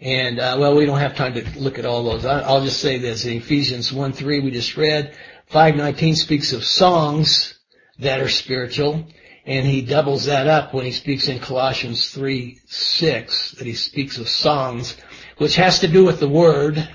And 0.00 0.38
uh, 0.38 0.56
well, 0.60 0.76
we 0.76 0.86
don't 0.86 0.98
have 0.98 1.16
time 1.16 1.34
to 1.34 1.58
look 1.58 1.78
at 1.78 1.86
all 1.86 2.04
those. 2.04 2.24
I'll 2.24 2.62
just 2.62 2.80
say 2.80 2.98
this: 2.98 3.24
in 3.24 3.32
Ephesians 3.38 3.90
1:3 3.90 4.44
we 4.44 4.50
just 4.50 4.76
read, 4.76 5.16
5:19 5.50 6.16
speaks 6.16 6.52
of 6.52 6.62
songs 6.64 7.58
that 7.98 8.20
are 8.20 8.28
spiritual. 8.28 9.06
And 9.48 9.66
he 9.66 9.80
doubles 9.80 10.26
that 10.26 10.46
up 10.46 10.74
when 10.74 10.84
he 10.84 10.92
speaks 10.92 11.26
in 11.26 11.38
Colossians 11.38 12.10
3, 12.10 12.60
6, 12.66 13.52
that 13.52 13.66
he 13.66 13.72
speaks 13.72 14.18
of 14.18 14.28
songs, 14.28 14.94
which 15.38 15.56
has 15.56 15.78
to 15.78 15.88
do 15.88 16.04
with 16.04 16.20
the 16.20 16.28
word. 16.28 16.86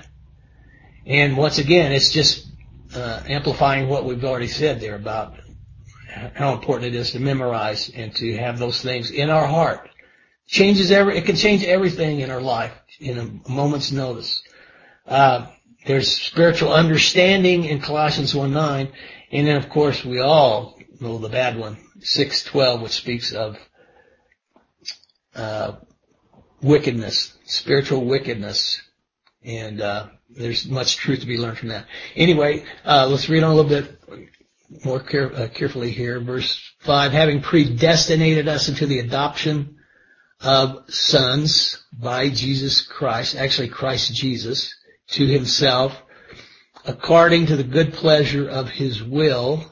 And 1.04 1.36
once 1.36 1.58
again, 1.58 1.90
it's 1.90 2.12
just 2.12 2.46
uh, 2.94 3.24
amplifying 3.26 3.88
what 3.88 4.04
we've 4.04 4.24
already 4.24 4.46
said 4.46 4.78
there 4.78 4.94
about 4.94 5.34
how 6.34 6.52
important 6.52 6.94
it 6.94 6.96
is 6.96 7.10
to 7.10 7.18
memorize 7.18 7.90
and 7.92 8.14
to 8.14 8.36
have 8.36 8.60
those 8.60 8.80
things 8.80 9.10
in 9.10 9.30
our 9.30 9.48
heart. 9.48 9.90
Changes 10.46 10.92
every, 10.92 11.18
it 11.18 11.26
can 11.26 11.34
change 11.34 11.64
everything 11.64 12.20
in 12.20 12.30
our 12.30 12.40
life 12.40 12.72
in 13.00 13.18
a 13.18 13.50
moment's 13.50 13.90
notice. 13.90 14.44
Uh, 15.08 15.48
there's 15.86 16.08
spiritual 16.08 16.72
understanding 16.72 17.64
in 17.64 17.80
Colossians 17.80 18.32
1, 18.32 18.52
9, 18.52 18.92
and 19.32 19.46
then 19.48 19.56
of 19.56 19.68
course 19.68 20.04
we 20.04 20.20
all 20.20 20.78
know 21.00 21.18
the 21.18 21.28
bad 21.28 21.58
one, 21.58 21.78
6:12, 22.04 22.82
which 22.82 22.92
speaks 22.92 23.32
of 23.32 23.56
uh, 25.34 25.72
wickedness, 26.62 27.36
spiritual 27.46 28.04
wickedness, 28.04 28.80
and 29.42 29.80
uh, 29.80 30.08
there's 30.30 30.66
much 30.66 30.96
truth 30.96 31.20
to 31.20 31.26
be 31.26 31.38
learned 31.38 31.58
from 31.58 31.70
that. 31.70 31.86
Anyway, 32.14 32.64
uh, 32.84 33.06
let's 33.08 33.28
read 33.28 33.42
on 33.42 33.52
a 33.52 33.54
little 33.54 33.70
bit 33.70 33.98
more 34.84 35.00
care, 35.00 35.32
uh, 35.34 35.48
carefully 35.48 35.90
here. 35.90 36.20
Verse 36.20 36.60
five: 36.80 37.12
Having 37.12 37.42
predestinated 37.42 38.48
us 38.48 38.68
into 38.68 38.86
the 38.86 38.98
adoption 38.98 39.78
of 40.40 40.84
sons 40.92 41.82
by 41.92 42.28
Jesus 42.28 42.82
Christ, 42.82 43.34
actually 43.34 43.68
Christ 43.68 44.14
Jesus, 44.14 44.74
to 45.08 45.26
Himself, 45.26 45.96
according 46.84 47.46
to 47.46 47.56
the 47.56 47.64
good 47.64 47.94
pleasure 47.94 48.46
of 48.48 48.68
His 48.68 49.02
will 49.02 49.70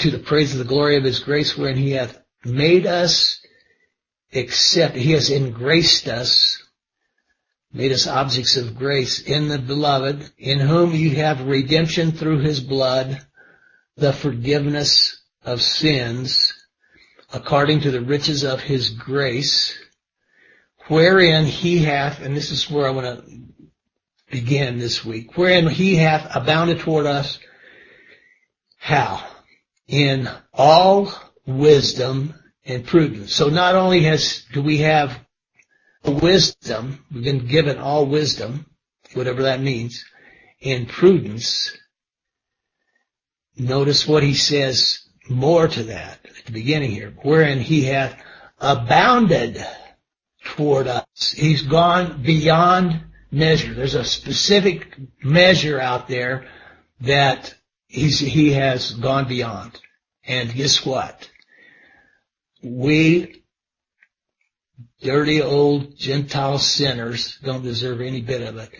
to 0.00 0.10
the 0.10 0.18
praise 0.18 0.52
of 0.52 0.58
the 0.58 0.64
glory 0.64 0.96
of 0.96 1.04
his 1.04 1.20
grace 1.20 1.56
wherein 1.56 1.76
he 1.76 1.92
hath 1.92 2.18
made 2.44 2.86
us 2.86 3.40
accept, 4.32 4.96
he 4.96 5.12
has 5.12 5.30
engraced 5.30 6.08
us, 6.08 6.62
made 7.72 7.92
us 7.92 8.06
objects 8.06 8.56
of 8.56 8.76
grace 8.76 9.20
in 9.20 9.48
the 9.48 9.58
beloved, 9.58 10.30
in 10.38 10.58
whom 10.58 10.92
you 10.92 11.10
have 11.16 11.46
redemption 11.46 12.12
through 12.12 12.38
his 12.38 12.60
blood, 12.60 13.20
the 13.96 14.12
forgiveness 14.12 15.20
of 15.44 15.60
sins, 15.60 16.54
according 17.32 17.80
to 17.82 17.90
the 17.90 18.00
riches 18.00 18.42
of 18.42 18.60
his 18.60 18.90
grace, 18.90 19.78
wherein 20.88 21.44
he 21.44 21.78
hath, 21.78 22.20
and 22.22 22.34
this 22.34 22.50
is 22.50 22.70
where 22.70 22.86
I 22.86 22.90
want 22.90 23.06
to 23.06 23.40
begin 24.30 24.78
this 24.78 25.04
week, 25.04 25.36
wherein 25.36 25.68
he 25.68 25.96
hath 25.96 26.34
abounded 26.34 26.80
toward 26.80 27.04
us. 27.04 27.38
How? 28.78 29.26
In 29.90 30.28
all 30.54 31.12
wisdom 31.46 32.32
and 32.64 32.86
prudence. 32.86 33.34
So 33.34 33.48
not 33.48 33.74
only 33.74 34.04
has, 34.04 34.44
do 34.52 34.62
we 34.62 34.78
have 34.78 35.18
wisdom, 36.04 37.04
we've 37.12 37.24
been 37.24 37.46
given 37.46 37.78
all 37.78 38.06
wisdom, 38.06 38.66
whatever 39.14 39.42
that 39.42 39.60
means, 39.60 40.04
and 40.64 40.88
prudence. 40.88 41.76
Notice 43.56 44.06
what 44.06 44.22
he 44.22 44.34
says 44.34 45.00
more 45.28 45.66
to 45.66 45.82
that 45.84 46.20
at 46.38 46.46
the 46.46 46.52
beginning 46.52 46.92
here, 46.92 47.12
wherein 47.22 47.58
he 47.58 47.82
hath 47.84 48.16
abounded 48.60 49.64
toward 50.44 50.86
us. 50.86 51.32
He's 51.32 51.62
gone 51.62 52.22
beyond 52.22 53.02
measure. 53.32 53.74
There's 53.74 53.96
a 53.96 54.04
specific 54.04 54.96
measure 55.22 55.80
out 55.80 56.06
there 56.06 56.46
that 57.00 57.54
he's, 57.90 58.20
he 58.20 58.52
has 58.52 58.92
gone 58.92 59.28
beyond. 59.28 59.78
And 60.24 60.54
guess 60.54 60.86
what? 60.86 61.28
We 62.62 63.42
dirty 65.02 65.42
old 65.42 65.96
Gentile 65.96 66.58
sinners 66.58 67.38
don't 67.42 67.62
deserve 67.62 68.00
any 68.00 68.20
bit 68.20 68.42
of 68.42 68.56
it. 68.56 68.70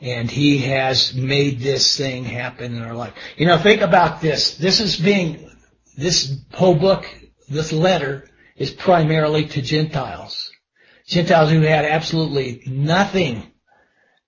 And 0.00 0.30
he 0.30 0.58
has 0.58 1.14
made 1.14 1.60
this 1.60 1.96
thing 1.96 2.24
happen 2.24 2.76
in 2.76 2.82
our 2.82 2.94
life. 2.94 3.14
You 3.36 3.46
know, 3.46 3.58
think 3.58 3.80
about 3.80 4.20
this. 4.20 4.56
This 4.56 4.80
is 4.80 4.96
being, 4.96 5.50
this 5.96 6.36
whole 6.52 6.74
book, 6.74 7.06
this 7.48 7.72
letter 7.72 8.28
is 8.56 8.70
primarily 8.70 9.46
to 9.46 9.62
Gentiles. 9.62 10.50
Gentiles 11.06 11.50
who 11.50 11.60
had 11.60 11.84
absolutely 11.84 12.62
nothing 12.66 13.52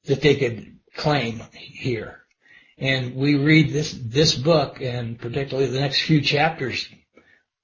that 0.04 0.22
they 0.22 0.36
could 0.36 0.78
claim 0.94 1.42
here. 1.52 2.25
And 2.78 3.14
we 3.14 3.36
read 3.36 3.72
this, 3.72 3.98
this 4.04 4.34
book 4.34 4.80
and 4.80 5.18
particularly 5.18 5.70
the 5.70 5.80
next 5.80 6.02
few 6.02 6.20
chapters. 6.20 6.88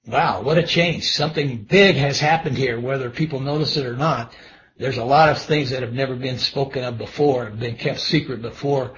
Wow, 0.05 0.41
what 0.41 0.57
a 0.57 0.63
change. 0.63 1.11
Something 1.11 1.63
big 1.63 1.95
has 1.95 2.19
happened 2.19 2.57
here, 2.57 2.79
whether 2.79 3.09
people 3.09 3.39
notice 3.39 3.77
it 3.77 3.85
or 3.85 3.95
not. 3.95 4.33
There's 4.77 4.97
a 4.97 5.05
lot 5.05 5.29
of 5.29 5.39
things 5.39 5.69
that 5.69 5.83
have 5.83 5.93
never 5.93 6.15
been 6.15 6.39
spoken 6.39 6.83
of 6.83 6.97
before, 6.97 7.45
have 7.45 7.59
been 7.59 7.77
kept 7.77 7.99
secret 7.99 8.41
before 8.41 8.95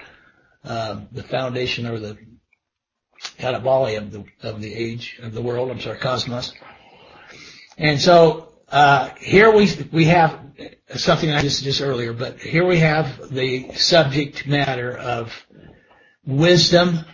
uh, 0.64 1.02
the 1.12 1.22
foundation 1.22 1.86
or 1.86 1.98
the 1.98 2.16
Katabole 3.38 3.96
of 3.96 4.10
the 4.10 4.24
of 4.42 4.60
the 4.60 4.74
age 4.74 5.18
of 5.22 5.32
the 5.32 5.42
world. 5.42 5.70
I'm 5.70 5.80
sorry, 5.80 5.98
cosmos. 5.98 6.52
And 7.78 8.00
so 8.00 8.52
uh, 8.68 9.10
here 9.18 9.52
we 9.52 9.70
we 9.92 10.04
have 10.06 10.40
something 10.96 11.30
I 11.30 11.40
just 11.40 11.62
just 11.62 11.80
earlier, 11.80 12.12
but 12.12 12.40
here 12.40 12.66
we 12.66 12.78
have 12.78 13.32
the 13.32 13.72
subject 13.74 14.46
matter 14.46 14.96
of 14.96 15.45
wisdom 16.26 17.04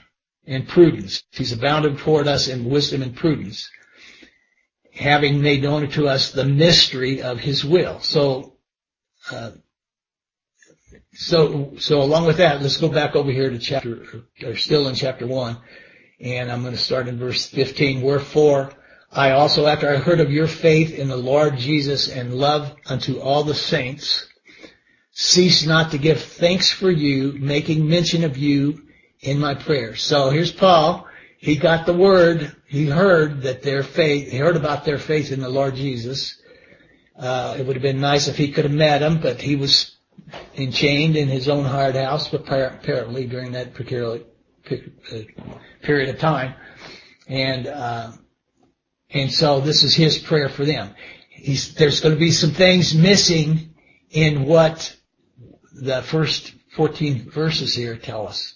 and 0.47 0.67
prudence. 0.67 1.23
He's 1.31 1.53
abounded 1.53 1.99
toward 1.99 2.27
us 2.27 2.49
in 2.49 2.65
wisdom 2.65 3.03
and 3.03 3.15
prudence, 3.15 3.71
having 4.93 5.43
made 5.43 5.63
known 5.63 5.89
to 5.91 6.09
us 6.09 6.33
the 6.33 6.45
mystery 6.45 7.23
of 7.23 7.39
His 7.39 7.65
will. 7.65 8.01
So, 8.01 8.57
uh, 9.31 9.53
so, 11.15 11.75
so 11.79 12.03
along 12.03 12.27
with 12.27 12.39
that, 12.39 12.63
let's 12.63 12.79
go 12.79 12.89
back 12.89 13.15
over 13.15 13.31
here 13.31 13.51
to 13.51 13.59
chapter, 13.59 14.25
or 14.45 14.57
still 14.57 14.89
in 14.89 14.95
chapter 14.95 15.27
one, 15.27 15.59
and 16.21 16.51
I'm 16.51 16.63
going 16.63 16.75
to 16.75 16.81
start 16.81 17.09
in 17.09 17.19
verse 17.19 17.47
15. 17.47 18.01
Wherefore, 18.01 18.73
I 19.11 19.33
also, 19.33 19.67
after 19.67 19.91
I 19.91 19.99
heard 19.99 20.21
of 20.21 20.31
your 20.31 20.47
faith 20.47 20.99
in 20.99 21.09
the 21.09 21.17
Lord 21.17 21.59
Jesus 21.59 22.09
and 22.09 22.35
love 22.35 22.75
unto 22.87 23.21
all 23.21 23.45
the 23.45 23.55
saints, 23.55 24.27
cease 25.11 25.67
not 25.67 25.91
to 25.91 25.99
give 25.99 26.23
thanks 26.23 26.73
for 26.73 26.91
you, 26.91 27.33
making 27.39 27.87
mention 27.87 28.25
of 28.25 28.39
you 28.39 28.83
in 29.23 29.39
my 29.39 29.55
prayers. 29.55 30.03
So 30.03 30.31
here's 30.31 30.53
Paul. 30.53 31.07
He 31.39 31.57
got 31.57 31.87
the 31.87 31.95
word. 31.95 32.55
He 32.67 32.87
heard 32.87 33.43
that 33.43 33.63
their 33.63 33.83
faith, 33.83 34.31
he 34.31 34.39
heard 34.39 34.57
about 34.57 34.85
their 34.85 34.99
faith 34.99 35.33
in 35.33 35.41
the 35.41 35.49
Lord 35.49 35.77
Jesus. 35.77 36.41
Uh, 37.19 37.57
it 37.59 37.67
would 37.67 37.77
have 37.77 37.83
been 37.83 38.01
nice 38.01 38.29
if 38.29 38.37
he 38.37 38.53
could 38.53 38.65
have 38.65 38.73
met 38.73 39.03
him, 39.03 39.21
but 39.21 39.41
he 39.41 39.57
was 39.57 39.97
enchained 40.57 41.17
in 41.17 41.29
his 41.29 41.49
own 41.49 41.65
hard 41.65 41.95
house, 41.95 42.33
apparently 42.33 43.27
during 43.27 43.53
that 43.53 43.69
uh, 43.69 45.19
period 45.83 46.09
of 46.09 46.19
time. 46.19 46.55
And, 47.29 47.67
uh, 47.67 48.13
and 49.11 49.31
so 49.31 49.61
this 49.61 49.83
is 49.83 49.95
his 49.95 50.19
prayer 50.19 50.49
for 50.49 50.65
them. 50.65 50.95
He's, 51.29 51.75
there's 51.75 52.01
going 52.01 52.15
to 52.15 52.21
be 52.21 52.31
some 52.31 52.53
things 52.53 52.95
missing 52.95 53.75
in 54.11 54.45
what 54.45 54.97
the 55.73 56.03
first 56.03 56.55
14 56.77 57.31
verses 57.31 57.75
here 57.75 57.97
tell 57.97 58.27
us. 58.27 58.55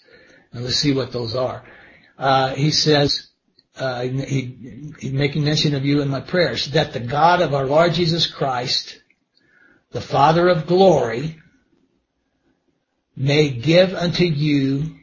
And 0.51 0.63
let's 0.63 0.77
see 0.77 0.93
what 0.93 1.11
those 1.11 1.35
are. 1.35 1.63
Uh, 2.17 2.53
he 2.55 2.71
says, 2.71 3.27
uh, 3.77 4.01
he, 4.01 4.93
he, 4.99 5.11
making 5.11 5.43
mention 5.43 5.75
of 5.75 5.85
you 5.85 6.01
in 6.01 6.09
my 6.09 6.21
prayers, 6.21 6.71
that 6.71 6.93
the 6.93 6.99
God 6.99 7.41
of 7.41 7.53
our 7.53 7.65
Lord 7.65 7.93
Jesus 7.93 8.25
Christ, 8.25 9.01
the 9.91 10.01
Father 10.01 10.47
of 10.47 10.65
glory, 10.65 11.39
may 13.15 13.49
give 13.49 13.93
unto 13.93 14.23
you 14.23 14.95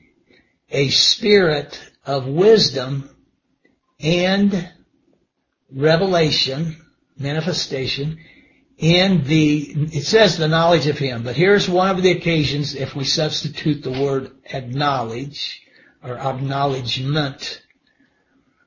a 0.70 0.88
spirit 0.88 1.80
of 2.04 2.26
wisdom 2.26 3.10
and 4.00 4.70
revelation, 5.72 6.76
manifestation, 7.16 8.18
in 8.78 9.24
the, 9.24 9.88
it 9.92 10.04
says 10.04 10.36
the 10.36 10.48
knowledge 10.48 10.86
of 10.86 10.98
Him, 10.98 11.22
but 11.22 11.36
here's 11.36 11.68
one 11.68 11.90
of 11.90 12.02
the 12.02 12.10
occasions 12.10 12.74
if 12.74 12.94
we 12.94 13.04
substitute 13.04 13.82
the 13.82 13.92
word 13.92 14.32
acknowledge 14.52 15.62
or 16.02 16.18
acknowledgement, 16.18 17.62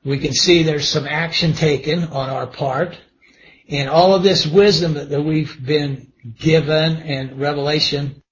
we 0.04 0.18
can 0.18 0.32
see 0.32 0.62
there's 0.62 0.88
some 0.88 1.06
action 1.06 1.52
taken 1.52 2.04
on 2.04 2.30
our 2.30 2.46
part, 2.46 2.98
and 3.68 3.88
all 3.90 4.14
of 4.14 4.22
this 4.22 4.46
wisdom 4.46 4.94
that, 4.94 5.22
we've 5.22 5.64
been 5.64 6.12
given 6.38 6.96
and 6.96 7.38
revelation, 7.38 8.22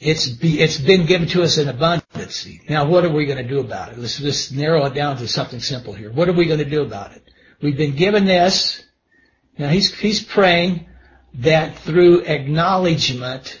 it's 0.00 0.28
be, 0.28 0.60
it's 0.60 0.78
been 0.78 1.06
given 1.06 1.28
to 1.28 1.42
us 1.42 1.58
in 1.58 1.68
abundance. 1.68 2.48
Now, 2.68 2.88
what 2.88 3.04
are 3.04 3.12
we 3.12 3.26
going 3.26 3.42
to 3.42 3.48
do 3.48 3.60
about 3.60 3.92
it? 3.92 3.98
Let's 3.98 4.18
just 4.18 4.52
narrow 4.52 4.84
it 4.86 4.94
down 4.94 5.18
to 5.18 5.28
something 5.28 5.60
simple 5.60 5.92
here. 5.92 6.10
What 6.10 6.28
are 6.28 6.32
we 6.32 6.46
going 6.46 6.58
to 6.58 6.68
do 6.68 6.82
about 6.82 7.12
it? 7.12 7.22
We've 7.60 7.76
been 7.76 7.94
given 7.94 8.24
this. 8.24 8.82
Now 9.58 9.68
he's, 9.68 9.94
he's 9.94 10.22
praying 10.22 10.86
that 11.34 11.78
through 11.78 12.20
acknowledgement, 12.20 13.58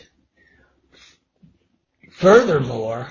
furthermore, 2.12 3.08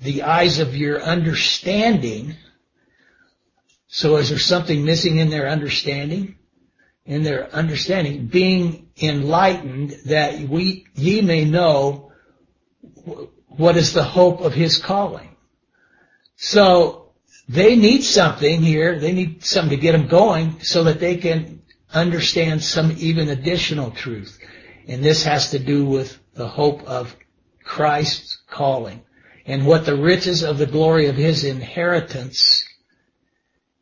the 0.00 0.22
eyes 0.22 0.58
of 0.58 0.76
your 0.76 1.02
understanding, 1.02 2.36
so 3.88 4.16
is 4.16 4.28
there 4.28 4.38
something 4.38 4.84
missing 4.84 5.18
in 5.18 5.30
their 5.30 5.48
understanding? 5.48 6.36
In 7.04 7.22
their 7.22 7.52
understanding, 7.54 8.26
being 8.26 8.90
enlightened 9.00 9.96
that 10.06 10.40
we, 10.40 10.86
ye 10.94 11.20
may 11.22 11.44
know 11.44 12.12
what 13.46 13.76
is 13.76 13.92
the 13.92 14.04
hope 14.04 14.40
of 14.40 14.52
his 14.52 14.78
calling. 14.78 15.36
So 16.36 17.12
they 17.48 17.76
need 17.76 18.02
something 18.02 18.60
here. 18.60 19.00
They 19.00 19.12
need 19.12 19.44
something 19.44 19.76
to 19.76 19.82
get 19.82 19.92
them 19.92 20.06
going 20.06 20.62
so 20.62 20.84
that 20.84 21.00
they 21.00 21.16
can 21.16 21.62
understand 21.92 22.62
some 22.62 22.94
even 22.98 23.28
additional 23.28 23.90
truth. 23.90 24.38
And 24.86 25.02
this 25.02 25.24
has 25.24 25.50
to 25.50 25.58
do 25.58 25.84
with 25.84 26.18
the 26.34 26.48
hope 26.48 26.82
of 26.84 27.14
Christ's 27.62 28.38
calling 28.48 29.02
and 29.46 29.66
what 29.66 29.86
the 29.86 29.96
riches 29.96 30.42
of 30.42 30.58
the 30.58 30.66
glory 30.66 31.06
of 31.06 31.16
his 31.16 31.44
inheritance 31.44 32.64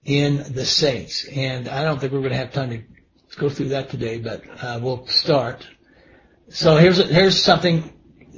in 0.05 0.53
the 0.53 0.65
saints. 0.65 1.27
And 1.27 1.69
I 1.69 1.83
don't 1.83 2.01
think 2.01 2.13
we're 2.13 2.21
going 2.21 2.33
to 2.33 2.39
have 2.39 2.53
time 2.53 2.71
to 2.71 2.83
go 3.39 3.49
through 3.49 3.69
that 3.69 3.91
today, 3.91 4.19
but 4.19 4.43
uh, 4.63 4.79
we'll 4.81 5.07
start. 5.07 5.67
So 6.49 6.77
here's 6.77 6.99
here's 6.99 7.43
something 7.43 7.93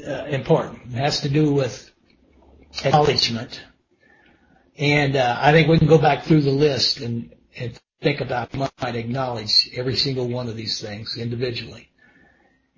uh, 0.07 0.25
important. 0.25 0.81
It 0.87 0.99
has 0.99 1.21
to 1.21 1.29
do 1.29 1.53
with 1.53 1.91
acknowledgement. 2.85 3.63
And 4.77 5.17
uh, 5.17 5.37
I 5.41 5.53
think 5.53 5.69
we 5.69 5.79
can 5.79 5.89
go 5.89 5.99
back 5.99 6.25
through 6.25 6.43
the 6.43 6.51
list 6.51 7.01
and, 7.01 7.35
and 7.57 7.79
think 8.01 8.21
about 8.21 8.55
might 8.55 8.95
acknowledge 8.95 9.71
every 9.75 9.97
single 9.97 10.29
one 10.29 10.49
of 10.49 10.57
these 10.57 10.81
things 10.81 11.17
individually. 11.17 11.91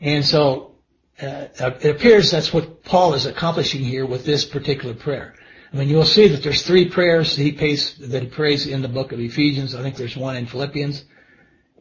And 0.00 0.24
so 0.24 0.76
uh, 1.20 1.48
it 1.58 1.90
appears 1.96 2.30
that's 2.30 2.52
what 2.52 2.82
Paul 2.84 3.14
is 3.14 3.26
accomplishing 3.26 3.82
here 3.82 4.06
with 4.06 4.24
this 4.24 4.44
particular 4.44 4.94
prayer. 4.94 5.34
I 5.72 5.76
mean, 5.76 5.88
you'll 5.88 6.04
see 6.04 6.28
that 6.28 6.42
there's 6.42 6.62
three 6.62 6.88
prayers 6.88 7.36
that 7.36 7.42
he 7.42 7.52
pays 7.52 7.96
that 7.98 8.22
he 8.22 8.28
prays 8.28 8.66
in 8.66 8.82
the 8.82 8.88
book 8.88 9.12
of 9.12 9.20
Ephesians. 9.20 9.74
I 9.74 9.82
think 9.82 9.96
there's 9.96 10.16
one 10.16 10.36
in 10.36 10.46
Philippians, 10.46 11.04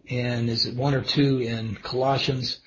and 0.10 0.50
is 0.50 0.66
it 0.66 0.76
one 0.76 0.94
or 0.94 1.02
two 1.02 1.40
in 1.40 1.76
Colossians? 1.76 2.60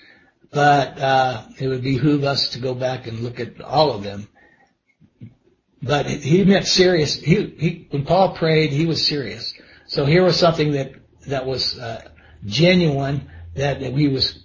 But 0.50 0.98
uh, 0.98 1.46
it 1.60 1.68
would 1.68 1.82
behoove 1.82 2.24
us 2.24 2.48
to 2.50 2.58
go 2.58 2.74
back 2.74 3.06
and 3.06 3.20
look 3.20 3.38
at 3.38 3.60
all 3.60 3.92
of 3.92 4.02
them. 4.02 4.28
But 5.82 6.06
he 6.06 6.44
meant 6.44 6.66
serious. 6.66 7.14
He, 7.14 7.54
he 7.58 7.86
when 7.90 8.04
Paul 8.04 8.34
prayed, 8.34 8.70
he 8.70 8.86
was 8.86 9.06
serious. 9.06 9.51
So 9.92 10.06
here 10.06 10.24
was 10.24 10.38
something 10.38 10.72
that 10.72 10.94
that 11.26 11.44
was 11.44 11.78
uh, 11.78 12.08
genuine 12.46 13.30
that, 13.54 13.80
that 13.80 13.92
he 13.92 14.08
was 14.08 14.42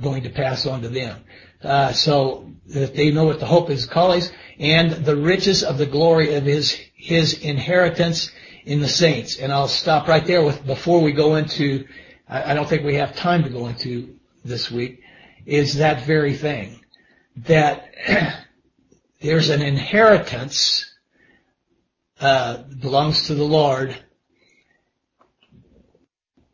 going 0.00 0.22
to 0.22 0.30
pass 0.30 0.64
on 0.64 0.80
to 0.80 0.88
them. 0.88 1.22
Uh, 1.62 1.92
so 1.92 2.50
that 2.68 2.94
they 2.94 3.10
know 3.10 3.26
what 3.26 3.40
the 3.40 3.46
hope 3.46 3.64
of 3.64 3.72
his 3.72 3.84
calling 3.84 4.22
and 4.58 5.04
the 5.04 5.16
riches 5.16 5.62
of 5.62 5.76
the 5.76 5.84
glory 5.84 6.32
of 6.32 6.46
his 6.46 6.72
his 6.94 7.34
inheritance 7.44 8.30
in 8.64 8.80
the 8.80 8.88
saints. 8.88 9.36
And 9.36 9.52
I'll 9.52 9.68
stop 9.68 10.08
right 10.08 10.24
there 10.24 10.42
with 10.42 10.66
before 10.66 11.02
we 11.02 11.12
go 11.12 11.36
into. 11.36 11.86
I, 12.26 12.52
I 12.52 12.54
don't 12.54 12.66
think 12.66 12.82
we 12.82 12.94
have 12.94 13.14
time 13.14 13.42
to 13.42 13.50
go 13.50 13.66
into 13.66 14.16
this 14.46 14.70
week. 14.70 15.02
Is 15.44 15.74
that 15.74 16.06
very 16.06 16.32
thing 16.32 16.82
that 17.36 17.84
there's 19.20 19.50
an 19.50 19.60
inheritance 19.60 20.90
uh, 22.18 22.62
belongs 22.80 23.26
to 23.26 23.34
the 23.34 23.44
Lord. 23.44 23.94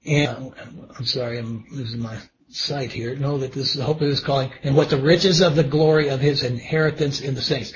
And 0.06 0.52
I'm 0.96 1.04
sorry, 1.04 1.38
I'm 1.38 1.66
losing 1.70 2.00
my 2.00 2.16
sight 2.48 2.92
here. 2.92 3.16
Know 3.16 3.38
that 3.38 3.52
this 3.52 3.70
is 3.70 3.74
the 3.74 3.84
hope 3.84 4.00
of 4.00 4.08
His 4.08 4.20
calling, 4.20 4.52
and 4.62 4.76
what 4.76 4.88
the 4.88 5.00
riches 5.00 5.40
of 5.40 5.56
the 5.56 5.64
glory 5.64 6.08
of 6.08 6.20
His 6.20 6.44
inheritance 6.44 7.20
in 7.20 7.34
the 7.34 7.42
saints. 7.42 7.72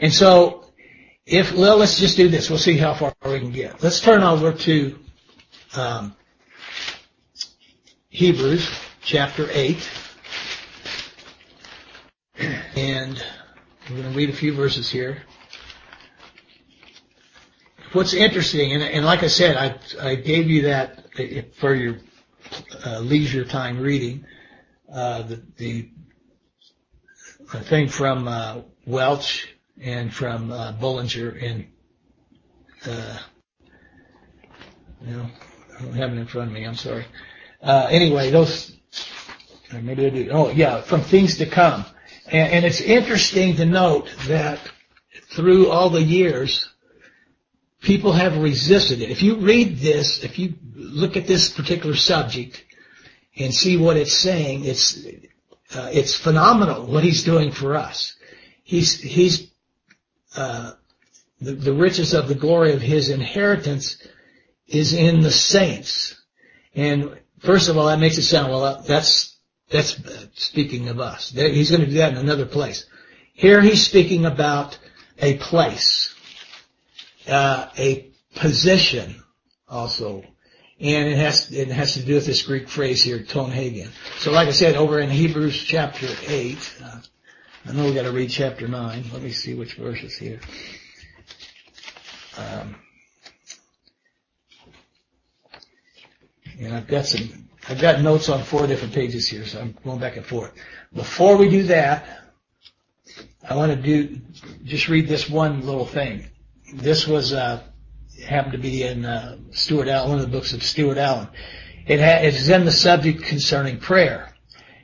And 0.00 0.12
so, 0.12 0.66
if 1.26 1.52
well, 1.52 1.78
let's 1.78 1.98
just 1.98 2.16
do 2.16 2.28
this. 2.28 2.48
We'll 2.48 2.60
see 2.60 2.76
how 2.76 2.94
far 2.94 3.12
we 3.24 3.40
can 3.40 3.50
get. 3.50 3.82
Let's 3.82 4.00
turn 4.00 4.22
over 4.22 4.52
to 4.52 4.98
um, 5.74 6.16
Hebrews 8.08 8.70
chapter 9.02 9.48
eight, 9.50 9.88
and 12.38 13.22
we're 13.90 13.96
going 13.96 14.12
to 14.12 14.16
read 14.16 14.30
a 14.30 14.34
few 14.34 14.54
verses 14.54 14.88
here 14.88 15.22
what's 17.94 18.12
interesting, 18.12 18.72
and, 18.72 18.82
and 18.82 19.04
like 19.04 19.22
I 19.22 19.28
said, 19.28 19.56
I, 19.56 20.08
I 20.08 20.14
gave 20.16 20.50
you 20.50 20.62
that 20.62 21.04
for 21.54 21.74
your 21.74 21.98
uh, 22.84 22.98
leisure 23.00 23.44
time 23.44 23.80
reading, 23.80 24.26
uh, 24.92 25.22
the, 25.22 25.42
the, 25.56 25.90
thing 27.62 27.88
from 27.88 28.26
uh, 28.26 28.62
Welch 28.84 29.54
and 29.80 30.12
from 30.12 30.50
uh, 30.50 30.72
Bullinger 30.72 31.30
and 31.30 31.66
uh, 32.86 33.18
you 35.02 35.16
know, 35.16 35.26
I 35.78 35.82
don't 35.82 35.92
have 35.94 36.12
it 36.12 36.18
in 36.18 36.26
front 36.26 36.48
of 36.48 36.54
me. 36.54 36.64
I'm 36.64 36.74
sorry. 36.74 37.06
Uh, 37.62 37.86
anyway, 37.90 38.30
those 38.30 38.76
maybe 39.72 40.06
I 40.06 40.10
do. 40.10 40.28
Oh 40.32 40.50
yeah, 40.50 40.80
from 40.80 41.00
things 41.02 41.38
to 41.38 41.46
come, 41.46 41.84
and, 42.26 42.52
and 42.52 42.64
it's 42.64 42.80
interesting 42.80 43.56
to 43.56 43.64
note 43.64 44.12
that 44.26 44.58
through 45.30 45.70
all 45.70 45.90
the 45.90 46.02
years 46.02 46.73
people 47.84 48.12
have 48.12 48.38
resisted 48.38 49.02
it. 49.02 49.10
If 49.10 49.22
you 49.22 49.36
read 49.36 49.78
this, 49.78 50.24
if 50.24 50.38
you 50.38 50.54
look 50.74 51.16
at 51.16 51.26
this 51.26 51.50
particular 51.50 51.94
subject 51.94 52.64
and 53.36 53.54
see 53.54 53.76
what 53.76 53.96
it's 53.96 54.14
saying, 54.14 54.64
it's 54.64 55.06
uh, 55.74 55.90
it's 55.92 56.16
phenomenal 56.16 56.86
what 56.86 57.04
he's 57.04 57.24
doing 57.24 57.52
for 57.52 57.76
us. 57.76 58.16
He's 58.62 59.00
he's 59.00 59.50
uh, 60.34 60.72
the, 61.40 61.52
the 61.52 61.72
riches 61.72 62.14
of 62.14 62.26
the 62.28 62.34
glory 62.34 62.72
of 62.72 62.80
his 62.80 63.10
inheritance 63.10 63.98
is 64.66 64.94
in 64.94 65.20
the 65.20 65.30
saints. 65.30 66.20
And 66.74 67.20
first 67.40 67.68
of 67.68 67.76
all, 67.76 67.86
that 67.86 68.00
makes 68.00 68.18
it 68.18 68.22
sound 68.22 68.50
well. 68.50 68.82
That's 68.86 69.36
that's 69.70 70.00
speaking 70.34 70.88
of 70.88 71.00
us. 71.00 71.30
He's 71.30 71.70
going 71.70 71.82
to 71.82 71.90
do 71.90 71.98
that 71.98 72.12
in 72.12 72.18
another 72.18 72.46
place. 72.46 72.86
Here 73.34 73.60
he's 73.60 73.84
speaking 73.84 74.24
about 74.24 74.78
a 75.18 75.36
place 75.36 76.13
uh, 77.28 77.68
a 77.78 78.10
position 78.34 79.22
also. 79.68 80.24
And 80.80 81.08
it 81.08 81.16
has, 81.16 81.52
it 81.52 81.68
has 81.68 81.94
to 81.94 82.02
do 82.02 82.14
with 82.14 82.26
this 82.26 82.42
Greek 82.42 82.68
phrase 82.68 83.02
here, 83.02 83.22
ton 83.22 83.50
hagen. 83.50 83.90
So 84.18 84.32
like 84.32 84.48
I 84.48 84.52
said, 84.52 84.74
over 84.74 84.98
in 84.98 85.08
Hebrews 85.08 85.62
chapter 85.62 86.08
8, 86.26 86.76
uh, 86.82 87.00
I 87.66 87.72
know 87.72 87.84
we 87.84 87.94
gotta 87.94 88.12
read 88.12 88.30
chapter 88.30 88.66
9. 88.66 89.04
Let 89.12 89.22
me 89.22 89.30
see 89.30 89.54
which 89.54 89.74
verses 89.74 90.16
here. 90.16 90.40
Um, 92.36 92.74
and 96.58 96.74
I've 96.74 96.88
got 96.88 97.06
some, 97.06 97.48
I've 97.68 97.80
got 97.80 98.00
notes 98.00 98.28
on 98.28 98.42
four 98.42 98.66
different 98.66 98.94
pages 98.94 99.28
here, 99.28 99.46
so 99.46 99.60
I'm 99.60 99.76
going 99.84 100.00
back 100.00 100.16
and 100.16 100.26
forth. 100.26 100.52
Before 100.92 101.36
we 101.36 101.48
do 101.48 101.62
that, 101.64 102.04
I 103.48 103.54
want 103.54 103.70
to 103.72 103.80
do, 103.80 104.20
just 104.64 104.88
read 104.88 105.06
this 105.06 105.30
one 105.30 105.64
little 105.64 105.86
thing 105.86 106.28
this 106.72 107.06
was 107.06 107.32
uh, 107.32 107.62
happened 108.26 108.52
to 108.52 108.58
be 108.58 108.82
in 108.82 109.04
uh, 109.04 109.38
Stuart 109.52 109.88
Allen, 109.88 110.10
one 110.10 110.18
of 110.18 110.24
the 110.24 110.36
books 110.36 110.52
of 110.52 110.62
Stuart 110.62 110.98
Allen. 110.98 111.28
It, 111.86 112.00
ha- 112.00 112.24
it 112.24 112.34
is 112.34 112.48
in 112.48 112.64
the 112.64 112.72
subject 112.72 113.22
concerning 113.24 113.78
prayer, 113.78 114.34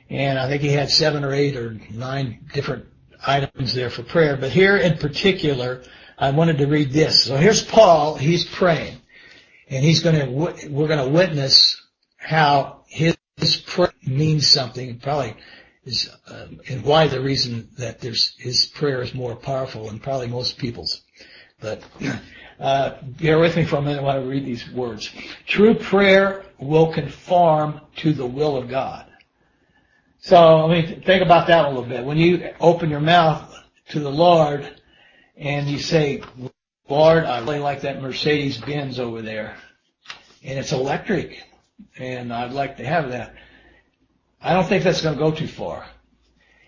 and 0.09 0.37
I 0.37 0.47
think 0.47 0.61
he 0.61 0.69
had 0.69 0.89
seven 0.89 1.23
or 1.23 1.33
eight 1.33 1.55
or 1.55 1.79
nine 1.91 2.47
different 2.53 2.85
items 3.25 3.73
there 3.73 3.89
for 3.89 4.03
prayer. 4.03 4.37
But 4.37 4.51
here 4.51 4.77
in 4.77 4.97
particular, 4.97 5.83
I 6.17 6.31
wanted 6.31 6.59
to 6.59 6.67
read 6.67 6.91
this. 6.91 7.25
So 7.25 7.37
here's 7.37 7.63
Paul. 7.63 8.15
He's 8.15 8.45
praying, 8.45 8.97
and 9.69 9.83
he's 9.83 10.03
going 10.03 10.15
to 10.15 10.69
we're 10.69 10.87
going 10.87 11.05
to 11.05 11.09
witness 11.09 11.81
how 12.17 12.83
his, 12.87 13.17
his 13.37 13.57
prayer 13.57 13.93
means 14.05 14.47
something. 14.47 14.99
Probably 14.99 15.35
is 15.83 16.09
uh, 16.27 16.47
and 16.69 16.83
why 16.83 17.07
the 17.07 17.21
reason 17.21 17.69
that 17.77 18.01
there's 18.01 18.35
his 18.37 18.67
prayer 18.67 19.01
is 19.01 19.15
more 19.15 19.35
powerful 19.35 19.87
than 19.87 19.99
probably 19.99 20.27
most 20.27 20.57
people's. 20.57 21.01
But 21.61 21.83
uh, 22.59 22.95
bear 23.03 23.39
with 23.39 23.55
me 23.55 23.65
for 23.65 23.77
a 23.77 23.81
minute 23.81 24.03
while 24.03 24.19
I 24.19 24.23
read 24.23 24.45
these 24.45 24.69
words. 24.71 25.09
True 25.45 25.75
prayer 25.75 26.43
will 26.59 26.91
conform 26.91 27.81
to 27.97 28.13
the 28.13 28.25
will 28.25 28.57
of 28.57 28.67
God. 28.67 29.05
So 30.19 30.37
I 30.37 30.67
mean, 30.67 31.01
think 31.01 31.23
about 31.23 31.47
that 31.47 31.65
a 31.65 31.69
little 31.69 31.85
bit. 31.85 32.03
When 32.03 32.17
you 32.17 32.53
open 32.59 32.89
your 32.89 32.99
mouth 32.99 33.55
to 33.89 33.99
the 33.99 34.11
Lord 34.11 34.81
and 35.37 35.67
you 35.67 35.79
say, 35.79 36.23
Lord, 36.89 37.23
I 37.23 37.39
really 37.39 37.59
like 37.59 37.81
that 37.81 38.01
Mercedes 38.01 38.57
Benz 38.57 38.99
over 38.99 39.21
there, 39.21 39.55
and 40.43 40.59
it's 40.59 40.71
electric, 40.71 41.41
and 41.97 42.33
I'd 42.33 42.51
like 42.51 42.77
to 42.77 42.85
have 42.85 43.09
that. 43.09 43.33
I 44.41 44.53
don't 44.53 44.67
think 44.67 44.83
that's 44.83 45.01
going 45.01 45.15
to 45.15 45.19
go 45.19 45.31
too 45.31 45.47
far. 45.47 45.85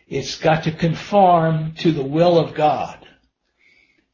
It's 0.08 0.38
got 0.38 0.64
to 0.64 0.72
conform 0.72 1.74
to 1.80 1.92
the 1.92 2.04
will 2.04 2.38
of 2.38 2.54
God. 2.54 3.03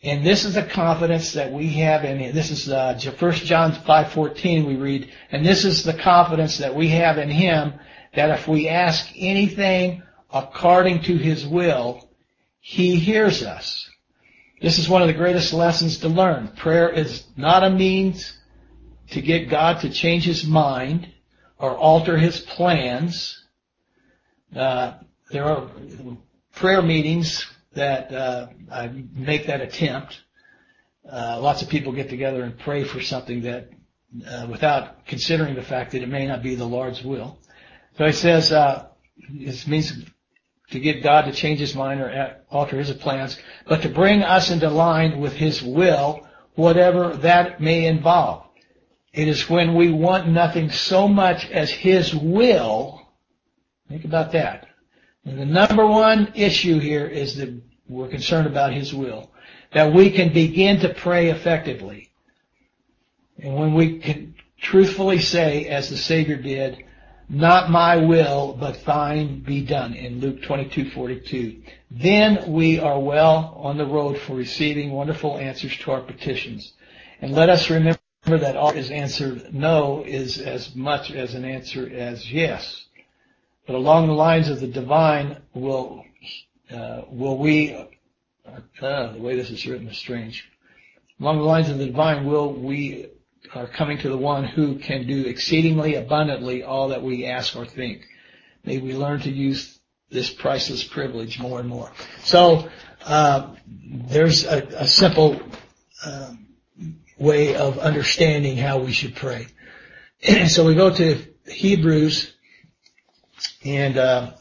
And 0.02 0.26
this 0.26 0.46
is 0.46 0.54
the 0.54 0.64
confidence 0.64 1.34
that 1.34 1.52
we 1.52 1.68
have 1.74 2.06
in 2.06 2.20
him. 2.20 2.34
This 2.34 2.52
is 2.52 2.70
uh, 2.70 2.98
1 3.20 3.32
John 3.34 3.74
5:14 3.74 4.66
we 4.66 4.78
read, 4.78 5.12
and 5.30 5.46
this 5.46 5.66
is 5.66 5.84
the 5.84 5.94
confidence 5.94 6.58
that 6.60 6.74
we 6.74 6.90
have 6.90 7.18
in 7.18 7.30
Him 7.30 7.74
that 8.14 8.30
if 8.30 8.48
we 8.48 8.70
ask 8.70 9.10
anything 9.18 10.02
according 10.32 11.02
to 11.04 11.18
His 11.18 11.46
will, 11.46 12.10
He 12.62 12.96
hears 12.96 13.44
us. 13.44 13.90
This 14.62 14.80
is 14.80 14.88
one 14.88 15.02
of 15.02 15.10
the 15.10 15.14
greatest 15.14 15.54
lessons 15.54 15.98
to 16.00 16.08
learn. 16.08 16.54
Prayer 16.56 16.90
is 16.90 17.26
not 17.36 17.66
a 17.66 17.70
means 17.70 18.38
to 19.12 19.22
get 19.22 19.50
God 19.50 19.82
to 19.82 19.90
change 19.90 20.24
His 20.24 20.46
mind 20.46 21.10
or 21.58 21.76
alter 21.76 22.18
His 22.18 22.40
plans. 22.40 23.44
Uh, 24.56 24.94
there 25.30 25.44
are 25.44 25.70
prayer 26.54 26.82
meetings 26.82 27.46
that 27.80 28.14
uh, 28.14 28.48
I 28.72 28.88
make 29.14 29.48
that 29.48 29.62
attempt. 29.62 30.22
Uh, 31.10 31.40
lots 31.42 31.62
of 31.62 31.70
people 31.70 31.92
get 31.92 32.10
together 32.10 32.44
and 32.44 32.58
pray 32.60 32.84
for 32.84 33.02
something 33.02 33.42
that, 33.42 33.70
uh, 34.28 34.48
without 34.50 35.06
considering 35.08 35.56
the 35.56 35.64
fact 35.64 35.92
that 35.92 36.04
it 36.04 36.10
may 36.10 36.28
not 36.28 36.44
be 36.44 36.56
the 36.56 36.66
Lord's 36.66 37.04
will. 37.04 37.40
So 37.98 38.06
he 38.06 38.12
says 38.12 38.52
uh, 38.52 38.88
it 39.18 39.68
means 39.68 39.94
to 40.72 40.80
get 40.80 41.04
God 41.04 41.24
to 41.24 41.32
change 41.32 41.60
His 41.60 41.76
mind 41.76 42.02
or 42.02 42.38
alter 42.50 42.78
His 42.78 42.92
plans, 42.92 43.40
but 43.68 43.82
to 43.82 43.90
bring 43.90 44.22
us 44.22 44.52
into 44.52 44.70
line 44.70 45.20
with 45.20 45.34
His 45.34 45.64
will, 45.64 46.28
whatever 46.56 47.16
that 47.18 47.60
may 47.60 47.86
involve. 47.86 48.46
It 49.14 49.28
is 49.28 49.50
when 49.50 49.74
we 49.74 49.92
want 49.92 50.28
nothing 50.28 50.70
so 50.70 51.08
much 51.08 51.50
as 51.50 51.72
His 51.72 52.14
will. 52.14 53.02
Think 53.88 54.06
about 54.06 54.34
that. 54.34 54.68
And 55.26 55.40
the 55.40 55.46
number 55.46 55.86
one 55.86 56.32
issue 56.36 56.80
here 56.80 57.08
is 57.08 57.36
that 57.38 57.62
we're 57.90 58.08
concerned 58.08 58.48
about 58.48 58.74
His 58.74 58.94
will. 58.94 59.32
That 59.74 59.94
we 59.94 60.12
can 60.12 60.32
begin 60.34 60.80
to 60.80 60.94
pray 60.94 61.30
effectively. 61.30 62.10
And 63.42 63.56
when 63.56 63.74
we 63.74 64.00
can 64.00 64.36
truthfully 64.62 65.20
say, 65.20 65.66
as 65.66 65.90
the 65.90 65.98
Savior 65.98 66.38
did, 66.38 66.86
not 67.30 67.70
my 67.70 67.98
will, 67.98 68.58
but 68.60 68.84
thine 68.86 69.42
be 69.42 69.62
done 69.62 69.94
in 69.94 70.20
Luke 70.20 70.42
22:42. 70.42 71.62
Then 71.92 72.52
we 72.52 72.80
are 72.80 73.00
well 73.00 73.54
on 73.58 73.78
the 73.78 73.86
road 73.86 74.18
for 74.18 74.34
receiving 74.36 74.92
wonderful 74.92 75.38
answers 75.38 75.78
to 75.78 75.92
our 75.92 76.02
petitions. 76.02 76.74
And 77.22 77.34
let 77.34 77.50
us 77.50 77.70
remember 77.70 78.00
that 78.26 78.56
all 78.56 78.72
is 78.72 78.90
answered 78.90 79.54
no 79.54 80.04
is 80.04 80.40
as 80.40 80.76
much 80.76 81.12
as 81.12 81.36
an 81.36 81.46
answer 81.46 81.90
as 81.94 82.32
yes. 82.32 82.86
But 83.68 83.76
along 83.76 84.08
the 84.08 84.14
lines 84.14 84.50
of 84.50 84.60
the 84.60 84.68
divine, 84.68 85.38
will 85.54 86.04
will 86.72 87.38
we? 87.38 87.76
Uh, 88.46 89.14
the 89.14 89.20
way 89.20 89.36
this 89.36 89.50
is 89.50 89.66
written 89.68 89.88
is 89.88 89.98
strange. 89.98 90.50
Along 91.20 91.38
the 91.38 91.44
lines 91.44 91.70
of 91.70 91.78
the 91.78 91.86
divine, 91.86 92.26
will 92.26 92.54
we 92.54 93.08
are 93.54 93.68
coming 93.68 93.98
to 94.00 94.10
the 94.10 94.18
one 94.18 94.44
who 94.44 94.78
can 94.80 95.08
do 95.08 95.26
exceedingly 95.26 95.96
abundantly 95.96 96.64
all 96.64 96.90
that 96.90 97.02
we 97.02 97.26
ask 97.26 97.56
or 97.56 97.66
think. 97.66 98.06
May 98.64 98.78
we 98.78 98.94
learn 98.96 99.22
to 99.22 99.30
use 99.30 99.80
this 100.12 100.30
priceless 100.30 100.84
privilege 100.84 101.40
more 101.40 101.60
and 101.60 101.70
more. 101.70 101.92
So 102.24 102.70
uh, 103.06 103.56
there's 103.68 104.46
a, 104.46 104.64
a 104.78 104.88
simple 104.88 105.40
uh, 106.04 106.34
way 107.18 107.56
of 107.56 107.80
understanding 107.80 108.58
how 108.58 108.80
we 108.80 108.92
should 108.92 109.16
pray. 109.16 109.48
so 110.48 110.66
we 110.66 110.76
go 110.76 110.94
to 110.94 111.26
Hebrews 111.48 112.34
and 113.64 113.98
uh, 113.98 114.32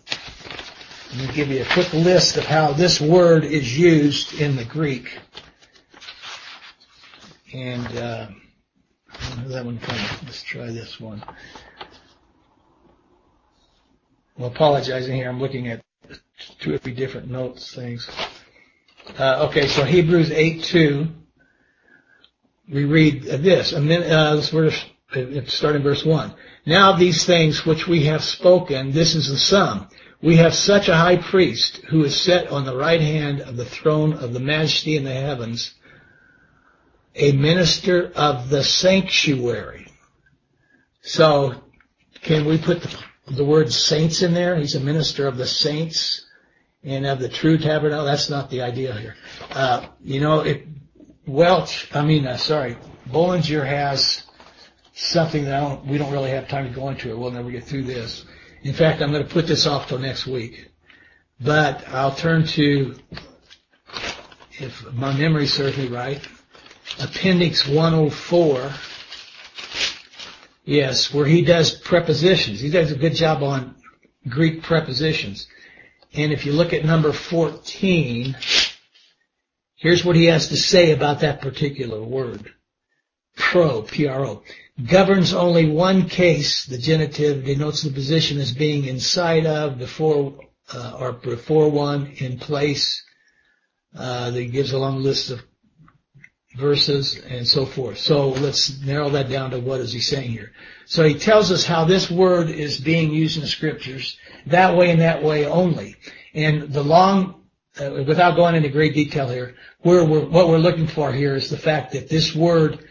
I'm 1.10 1.16
going 1.16 1.30
to 1.30 1.34
give 1.34 1.48
you 1.48 1.62
a 1.62 1.72
quick 1.72 1.90
list 1.94 2.36
of 2.36 2.44
how 2.44 2.72
this 2.74 3.00
word 3.00 3.42
is 3.42 3.78
used 3.78 4.38
in 4.38 4.56
the 4.56 4.64
Greek. 4.64 5.18
And 7.54 7.86
uh, 7.96 8.26
that 9.46 9.64
one 9.64 9.78
coming. 9.78 10.04
Let's 10.26 10.42
try 10.42 10.66
this 10.66 11.00
one. 11.00 11.24
Well, 14.36 14.50
apologizing 14.50 15.16
here. 15.16 15.30
I'm 15.30 15.40
looking 15.40 15.68
at 15.68 15.82
two 16.60 16.74
or 16.74 16.78
three 16.78 16.94
different 16.94 17.30
notes 17.30 17.74
things. 17.74 18.06
Uh, 19.18 19.48
okay, 19.48 19.66
so 19.66 19.84
Hebrews 19.84 20.30
8 20.30 20.62
2. 20.62 21.08
We 22.70 22.84
read 22.84 23.22
this. 23.22 23.72
And 23.72 23.90
then 23.90 24.02
uh, 24.02 24.36
this 24.36 24.50
verse, 24.50 24.84
starting 25.46 25.82
verse 25.82 26.04
1. 26.04 26.34
Now 26.66 26.92
these 26.92 27.24
things 27.24 27.64
which 27.64 27.88
we 27.88 28.04
have 28.04 28.22
spoken, 28.22 28.92
this 28.92 29.14
is 29.14 29.30
the 29.30 29.38
sum. 29.38 29.88
We 30.20 30.36
have 30.36 30.54
such 30.54 30.88
a 30.88 30.96
high 30.96 31.16
priest 31.16 31.76
who 31.88 32.04
is 32.04 32.20
set 32.20 32.48
on 32.48 32.64
the 32.64 32.76
right 32.76 33.00
hand 33.00 33.40
of 33.40 33.56
the 33.56 33.64
throne 33.64 34.14
of 34.14 34.32
the 34.32 34.40
majesty 34.40 34.96
in 34.96 35.04
the 35.04 35.12
heavens, 35.12 35.74
a 37.14 37.32
minister 37.32 38.10
of 38.16 38.48
the 38.48 38.64
sanctuary. 38.64 39.86
So, 41.02 41.62
can 42.22 42.46
we 42.46 42.58
put 42.58 42.82
the, 42.82 42.98
the 43.28 43.44
word 43.44 43.72
saints 43.72 44.22
in 44.22 44.34
there? 44.34 44.56
He's 44.56 44.74
a 44.74 44.80
minister 44.80 45.28
of 45.28 45.36
the 45.36 45.46
saints 45.46 46.26
and 46.82 47.06
of 47.06 47.20
the 47.20 47.28
true 47.28 47.56
tabernacle. 47.56 48.04
That's 48.04 48.28
not 48.28 48.50
the 48.50 48.62
idea 48.62 48.94
here. 48.94 49.14
Uh, 49.50 49.86
you 50.02 50.20
know, 50.20 50.40
it, 50.40 50.66
Welch, 51.26 51.94
I 51.94 52.04
mean, 52.04 52.26
uh, 52.26 52.38
sorry, 52.38 52.76
Bullinger 53.06 53.64
has 53.64 54.24
something 54.94 55.44
that 55.44 55.60
don't, 55.60 55.86
we 55.86 55.98
don't 55.98 56.12
really 56.12 56.30
have 56.30 56.48
time 56.48 56.68
to 56.68 56.74
go 56.74 56.88
into 56.88 57.10
it. 57.10 57.18
We'll 57.18 57.30
never 57.30 57.50
get 57.50 57.64
through 57.64 57.84
this. 57.84 58.24
In 58.62 58.72
fact, 58.72 59.00
I'm 59.00 59.12
going 59.12 59.22
to 59.22 59.32
put 59.32 59.46
this 59.46 59.66
off 59.66 59.88
till 59.88 59.98
next 59.98 60.26
week. 60.26 60.68
But 61.40 61.86
I'll 61.88 62.14
turn 62.14 62.44
to, 62.48 62.96
if 64.58 64.92
my 64.92 65.16
memory 65.16 65.46
serves 65.46 65.78
me 65.78 65.86
right, 65.86 66.20
Appendix 67.00 67.66
104. 67.68 68.72
Yes, 70.64 71.14
where 71.14 71.26
he 71.26 71.42
does 71.42 71.78
prepositions. 71.78 72.60
He 72.60 72.70
does 72.70 72.90
a 72.90 72.96
good 72.96 73.14
job 73.14 73.42
on 73.44 73.76
Greek 74.28 74.62
prepositions. 74.62 75.46
And 76.12 76.32
if 76.32 76.44
you 76.44 76.52
look 76.52 76.72
at 76.72 76.84
number 76.84 77.12
14, 77.12 78.36
here's 79.76 80.04
what 80.04 80.16
he 80.16 80.26
has 80.26 80.48
to 80.48 80.56
say 80.56 80.90
about 80.90 81.20
that 81.20 81.40
particular 81.40 82.02
word. 82.02 82.52
Pro, 83.38 83.82
P-R-O 83.82 84.42
governs 84.86 85.32
only 85.32 85.68
one 85.68 86.08
case. 86.08 86.66
The 86.66 86.78
genitive 86.78 87.44
denotes 87.44 87.82
the 87.82 87.90
position 87.90 88.38
as 88.38 88.52
being 88.52 88.84
inside 88.84 89.46
of, 89.46 89.78
before, 89.78 90.38
uh, 90.72 90.96
or 90.98 91.12
before 91.12 91.70
one, 91.70 92.06
in 92.16 92.38
place. 92.38 93.02
Uh, 93.96 94.30
that 94.30 94.52
gives 94.52 94.72
a 94.72 94.78
long 94.78 95.02
list 95.02 95.30
of 95.30 95.42
verses 96.56 97.18
and 97.26 97.48
so 97.48 97.64
forth. 97.64 97.98
So 97.98 98.30
let's 98.30 98.80
narrow 98.82 99.08
that 99.10 99.30
down 99.30 99.50
to 99.52 99.60
what 99.60 99.80
is 99.80 99.92
he 99.92 100.00
saying 100.00 100.30
here. 100.30 100.52
So 100.84 101.04
he 101.04 101.14
tells 101.14 101.50
us 101.50 101.64
how 101.64 101.84
this 101.84 102.10
word 102.10 102.50
is 102.50 102.78
being 102.78 103.12
used 103.12 103.36
in 103.36 103.42
the 103.42 103.48
scriptures 103.48 104.18
that 104.46 104.76
way 104.76 104.90
and 104.90 105.00
that 105.00 105.22
way 105.22 105.46
only. 105.46 105.96
And 106.34 106.72
the 106.72 106.82
long, 106.82 107.42
uh, 107.80 108.04
without 108.06 108.36
going 108.36 108.54
into 108.54 108.68
great 108.68 108.94
detail 108.94 109.28
here, 109.28 109.54
we're, 109.82 110.04
what 110.04 110.48
we're 110.48 110.58
looking 110.58 110.86
for 110.86 111.12
here 111.12 111.34
is 111.34 111.48
the 111.48 111.56
fact 111.56 111.92
that 111.92 112.08
this 112.08 112.34
word 112.34 112.86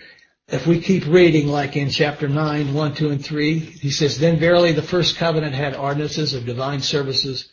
if 0.50 0.66
we 0.66 0.80
keep 0.80 1.06
reading 1.06 1.48
like 1.48 1.76
in 1.76 1.90
chapter 1.90 2.30
9, 2.30 2.74
1, 2.74 2.96
2, 2.96 3.10
and 3.10 3.24
3, 3.24 3.60
he 3.60 3.92
says, 3.92 4.18
Then 4.18 4.40
verily 4.40 4.72
the 4.72 4.82
first 4.82 5.18
covenant 5.18 5.54
had 5.54 5.76
ordinances 5.76 6.34
of 6.34 6.46
divine 6.46 6.82
services 6.82 7.50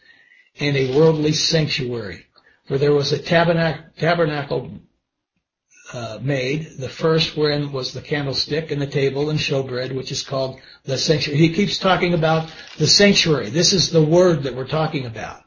and 0.61 0.77
a 0.77 0.97
worldly 0.97 1.33
sanctuary. 1.33 2.27
For 2.67 2.79
there 2.79 2.93
was 2.93 3.13
a 3.13 3.19
tabernacle, 3.19 3.85
tabernacle 3.99 4.71
uh, 5.93 6.19
made, 6.23 6.79
the 6.79 6.89
first 6.89 7.37
wherein 7.37 7.73
was 7.73 7.93
the 7.93 8.01
candlestick 8.01 8.71
and 8.71 8.81
the 8.81 8.87
table 8.87 9.29
and 9.29 9.39
showbread, 9.41 9.93
which 9.93 10.13
is 10.13 10.23
called 10.23 10.61
the 10.85 10.97
sanctuary. 10.97 11.41
He 11.41 11.53
keeps 11.53 11.79
talking 11.79 12.15
about 12.15 12.51
the 12.79 12.87
sanctuary. 12.87 13.51
This 13.51 13.73
is 13.73 13.91
the 13.91 14.03
word 14.03 14.45
that 14.45 14.55
we're 14.55 14.69
talking 14.69 15.07
about. 15.07 15.43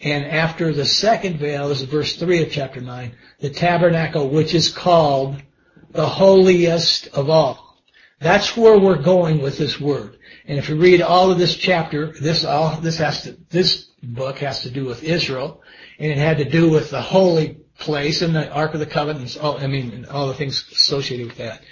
And 0.00 0.24
after 0.24 0.72
the 0.72 0.86
second 0.86 1.38
veil, 1.38 1.68
this 1.68 1.82
is 1.82 1.88
verse 1.88 2.16
3 2.16 2.44
of 2.44 2.50
chapter 2.50 2.80
9, 2.80 3.12
the 3.40 3.50
tabernacle 3.50 4.30
which 4.30 4.54
is 4.54 4.70
called 4.70 5.42
the 5.90 6.06
holiest 6.06 7.08
of 7.08 7.30
all. 7.30 7.76
That's 8.20 8.56
where 8.56 8.78
we're 8.78 9.02
going 9.02 9.40
with 9.40 9.58
this 9.58 9.80
word. 9.80 10.18
And 10.46 10.58
if 10.58 10.68
you 10.68 10.76
read 10.76 11.02
all 11.02 11.30
of 11.30 11.38
this 11.38 11.56
chapter, 11.56 12.12
this 12.20 12.44
all 12.44 12.76
this 12.80 12.98
has 12.98 13.22
to 13.22 13.36
this 13.50 13.84
book 14.02 14.38
has 14.38 14.62
to 14.62 14.70
do 14.70 14.84
with 14.84 15.04
Israel, 15.04 15.62
and 15.98 16.10
it 16.10 16.18
had 16.18 16.38
to 16.38 16.44
do 16.44 16.70
with 16.70 16.90
the 16.90 17.00
holy 17.00 17.60
place 17.78 18.22
and 18.22 18.34
the 18.34 18.50
Ark 18.50 18.74
of 18.74 18.80
the 18.80 18.86
Covenant. 18.86 19.36
All, 19.40 19.58
I 19.58 19.66
mean, 19.66 20.06
all 20.10 20.26
the 20.26 20.34
things 20.34 20.68
associated 20.72 21.28
with 21.28 21.38
that. 21.38 21.62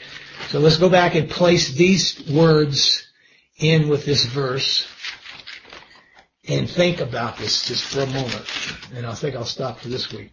So 0.48 0.60
let's 0.60 0.76
go 0.76 0.88
back 0.88 1.14
and 1.14 1.28
place 1.28 1.72
these 1.72 2.30
words 2.30 3.06
in 3.56 3.88
with 3.88 4.04
this 4.04 4.24
verse 4.26 4.86
and 6.46 6.70
think 6.70 7.00
about 7.00 7.38
this 7.38 7.66
just 7.66 7.84
for 7.84 8.02
a 8.02 8.06
moment. 8.06 8.46
And 8.94 9.06
I 9.06 9.14
think 9.14 9.34
I'll 9.34 9.44
stop 9.44 9.80
for 9.80 9.88
this 9.88 10.12
week. 10.12 10.32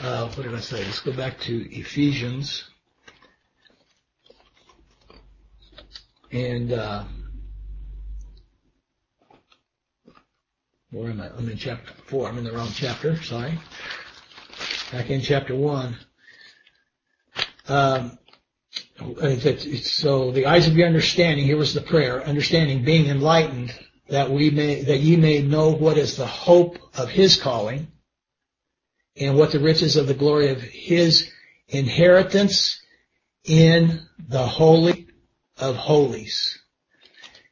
Uh, 0.00 0.28
what 0.28 0.44
did 0.44 0.54
I 0.54 0.60
say? 0.60 0.84
Let's 0.84 1.00
go 1.00 1.12
back 1.12 1.38
to 1.40 1.76
Ephesians. 1.76 2.69
And 6.32 6.72
uh, 6.72 7.04
where 10.92 11.10
am 11.10 11.20
I? 11.20 11.28
I'm 11.36 11.48
in 11.48 11.56
chapter 11.56 11.92
four. 12.06 12.28
I'm 12.28 12.38
in 12.38 12.44
the 12.44 12.52
wrong 12.52 12.70
chapter. 12.72 13.20
Sorry. 13.22 13.58
Back 14.92 15.10
in 15.10 15.22
chapter 15.22 15.56
one. 15.56 15.96
Um, 17.66 18.18
so 19.82 20.30
the 20.30 20.46
eyes 20.46 20.68
of 20.68 20.76
your 20.76 20.86
understanding. 20.86 21.46
Here 21.46 21.56
was 21.56 21.74
the 21.74 21.80
prayer. 21.80 22.22
Understanding, 22.22 22.84
being 22.84 23.06
enlightened, 23.06 23.74
that 24.08 24.30
we 24.30 24.50
may 24.50 24.82
that 24.82 25.00
ye 25.00 25.16
may 25.16 25.42
know 25.42 25.70
what 25.70 25.98
is 25.98 26.16
the 26.16 26.26
hope 26.26 26.78
of 26.96 27.08
His 27.08 27.34
calling, 27.36 27.88
and 29.16 29.36
what 29.36 29.50
the 29.50 29.58
riches 29.58 29.96
of 29.96 30.06
the 30.06 30.14
glory 30.14 30.50
of 30.50 30.60
His 30.60 31.28
inheritance 31.68 32.80
in 33.44 34.00
the 34.28 34.46
holy 34.46 34.99
of 35.60 35.76
holies. 35.76 36.58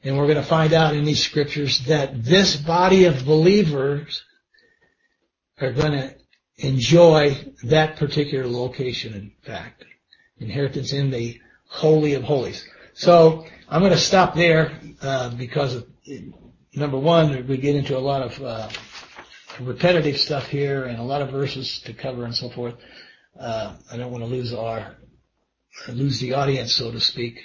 And 0.02 0.16
we're 0.16 0.26
going 0.26 0.36
to 0.36 0.42
find 0.42 0.72
out 0.72 0.94
in 0.94 1.04
these 1.04 1.24
scriptures 1.24 1.80
that 1.86 2.24
this 2.24 2.56
body 2.56 3.04
of 3.04 3.24
believers 3.24 4.22
are 5.60 5.72
going 5.72 5.92
to 5.92 6.14
enjoy 6.56 7.52
that 7.64 7.96
particular 7.96 8.46
location, 8.46 9.14
in 9.14 9.32
fact. 9.42 9.84
Inheritance 10.38 10.92
in 10.92 11.10
the 11.10 11.40
Holy 11.66 12.14
of 12.14 12.22
Holies. 12.22 12.66
So 12.94 13.44
I'm 13.68 13.80
going 13.80 13.92
to 13.92 13.98
stop 13.98 14.34
there 14.34 14.78
uh, 15.02 15.30
because 15.30 15.74
of, 15.74 15.86
number 16.74 16.98
one, 16.98 17.46
we 17.46 17.56
get 17.56 17.74
into 17.74 17.96
a 17.96 18.00
lot 18.00 18.22
of 18.22 18.42
uh, 18.42 18.68
repetitive 19.60 20.18
stuff 20.18 20.46
here 20.46 20.84
and 20.84 20.98
a 20.98 21.02
lot 21.02 21.22
of 21.22 21.30
verses 21.30 21.80
to 21.80 21.92
cover 21.92 22.24
and 22.24 22.34
so 22.34 22.48
forth. 22.48 22.74
Uh, 23.38 23.74
I 23.90 23.96
don't 23.96 24.10
want 24.10 24.24
to 24.24 24.30
lose 24.30 24.52
our 24.52 24.96
lose 25.88 26.18
the 26.18 26.34
audience, 26.34 26.74
so 26.74 26.90
to 26.90 27.00
speak. 27.00 27.38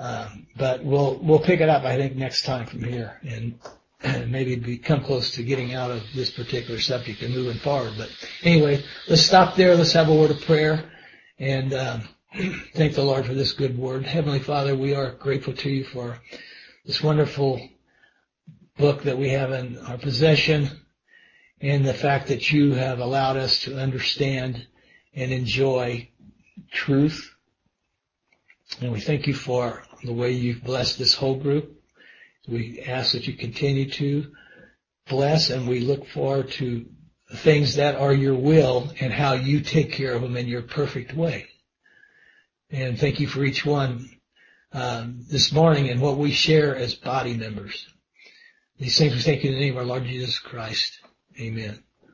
Um, 0.00 0.46
but 0.56 0.82
we'll 0.82 1.18
we'll 1.18 1.40
pick 1.40 1.60
it 1.60 1.68
up, 1.68 1.84
I 1.84 1.94
think, 1.96 2.16
next 2.16 2.46
time 2.46 2.64
from 2.64 2.82
here, 2.82 3.20
and, 3.22 3.58
and 4.02 4.32
maybe 4.32 4.56
become 4.56 5.04
close 5.04 5.32
to 5.32 5.42
getting 5.42 5.74
out 5.74 5.90
of 5.90 6.02
this 6.14 6.30
particular 6.30 6.80
subject 6.80 7.20
and 7.20 7.34
moving 7.34 7.58
forward. 7.58 7.92
But 7.98 8.08
anyway, 8.42 8.82
let's 9.08 9.20
stop 9.20 9.56
there. 9.56 9.76
Let's 9.76 9.92
have 9.92 10.08
a 10.08 10.14
word 10.14 10.30
of 10.30 10.40
prayer, 10.40 10.90
and 11.38 11.74
um, 11.74 12.08
thank 12.74 12.94
the 12.94 13.04
Lord 13.04 13.26
for 13.26 13.34
this 13.34 13.52
good 13.52 13.76
word. 13.76 14.06
Heavenly 14.06 14.38
Father, 14.38 14.74
we 14.74 14.94
are 14.94 15.12
grateful 15.12 15.52
to 15.52 15.68
you 15.68 15.84
for 15.84 16.18
this 16.86 17.02
wonderful 17.02 17.60
book 18.78 19.02
that 19.02 19.18
we 19.18 19.28
have 19.28 19.52
in 19.52 19.76
our 19.80 19.98
possession, 19.98 20.80
and 21.60 21.84
the 21.84 21.92
fact 21.92 22.28
that 22.28 22.50
you 22.50 22.72
have 22.72 23.00
allowed 23.00 23.36
us 23.36 23.60
to 23.64 23.78
understand 23.78 24.66
and 25.12 25.30
enjoy 25.30 26.08
truth. 26.72 27.34
And 28.80 28.92
we 28.92 29.00
thank 29.00 29.26
you 29.26 29.34
for 29.34 29.82
the 30.02 30.12
way 30.12 30.30
you've 30.30 30.62
blessed 30.62 30.98
this 30.98 31.14
whole 31.14 31.36
group. 31.36 31.80
We 32.48 32.80
ask 32.80 33.12
that 33.12 33.26
you 33.26 33.34
continue 33.34 33.90
to 33.90 34.32
bless 35.08 35.50
and 35.50 35.68
we 35.68 35.80
look 35.80 36.06
forward 36.08 36.50
to 36.52 36.86
things 37.36 37.76
that 37.76 37.94
are 37.94 38.12
your 38.12 38.34
will 38.34 38.92
and 39.00 39.12
how 39.12 39.34
you 39.34 39.60
take 39.60 39.92
care 39.92 40.14
of 40.14 40.22
them 40.22 40.36
in 40.36 40.48
your 40.48 40.62
perfect 40.62 41.14
way. 41.14 41.46
And 42.70 42.98
thank 42.98 43.20
you 43.20 43.26
for 43.26 43.44
each 43.44 43.64
one 43.64 44.08
um, 44.72 45.24
this 45.28 45.52
morning 45.52 45.88
and 45.90 46.00
what 46.00 46.18
we 46.18 46.30
share 46.30 46.76
as 46.76 46.94
body 46.94 47.34
members. 47.34 47.86
These 48.78 48.98
things 48.98 49.14
we 49.14 49.20
thank 49.20 49.44
you 49.44 49.50
in 49.50 49.56
the 49.56 49.60
name 49.60 49.74
of 49.74 49.78
our 49.78 49.84
Lord 49.84 50.04
Jesus 50.04 50.38
Christ. 50.38 51.00
Amen. 51.38 51.82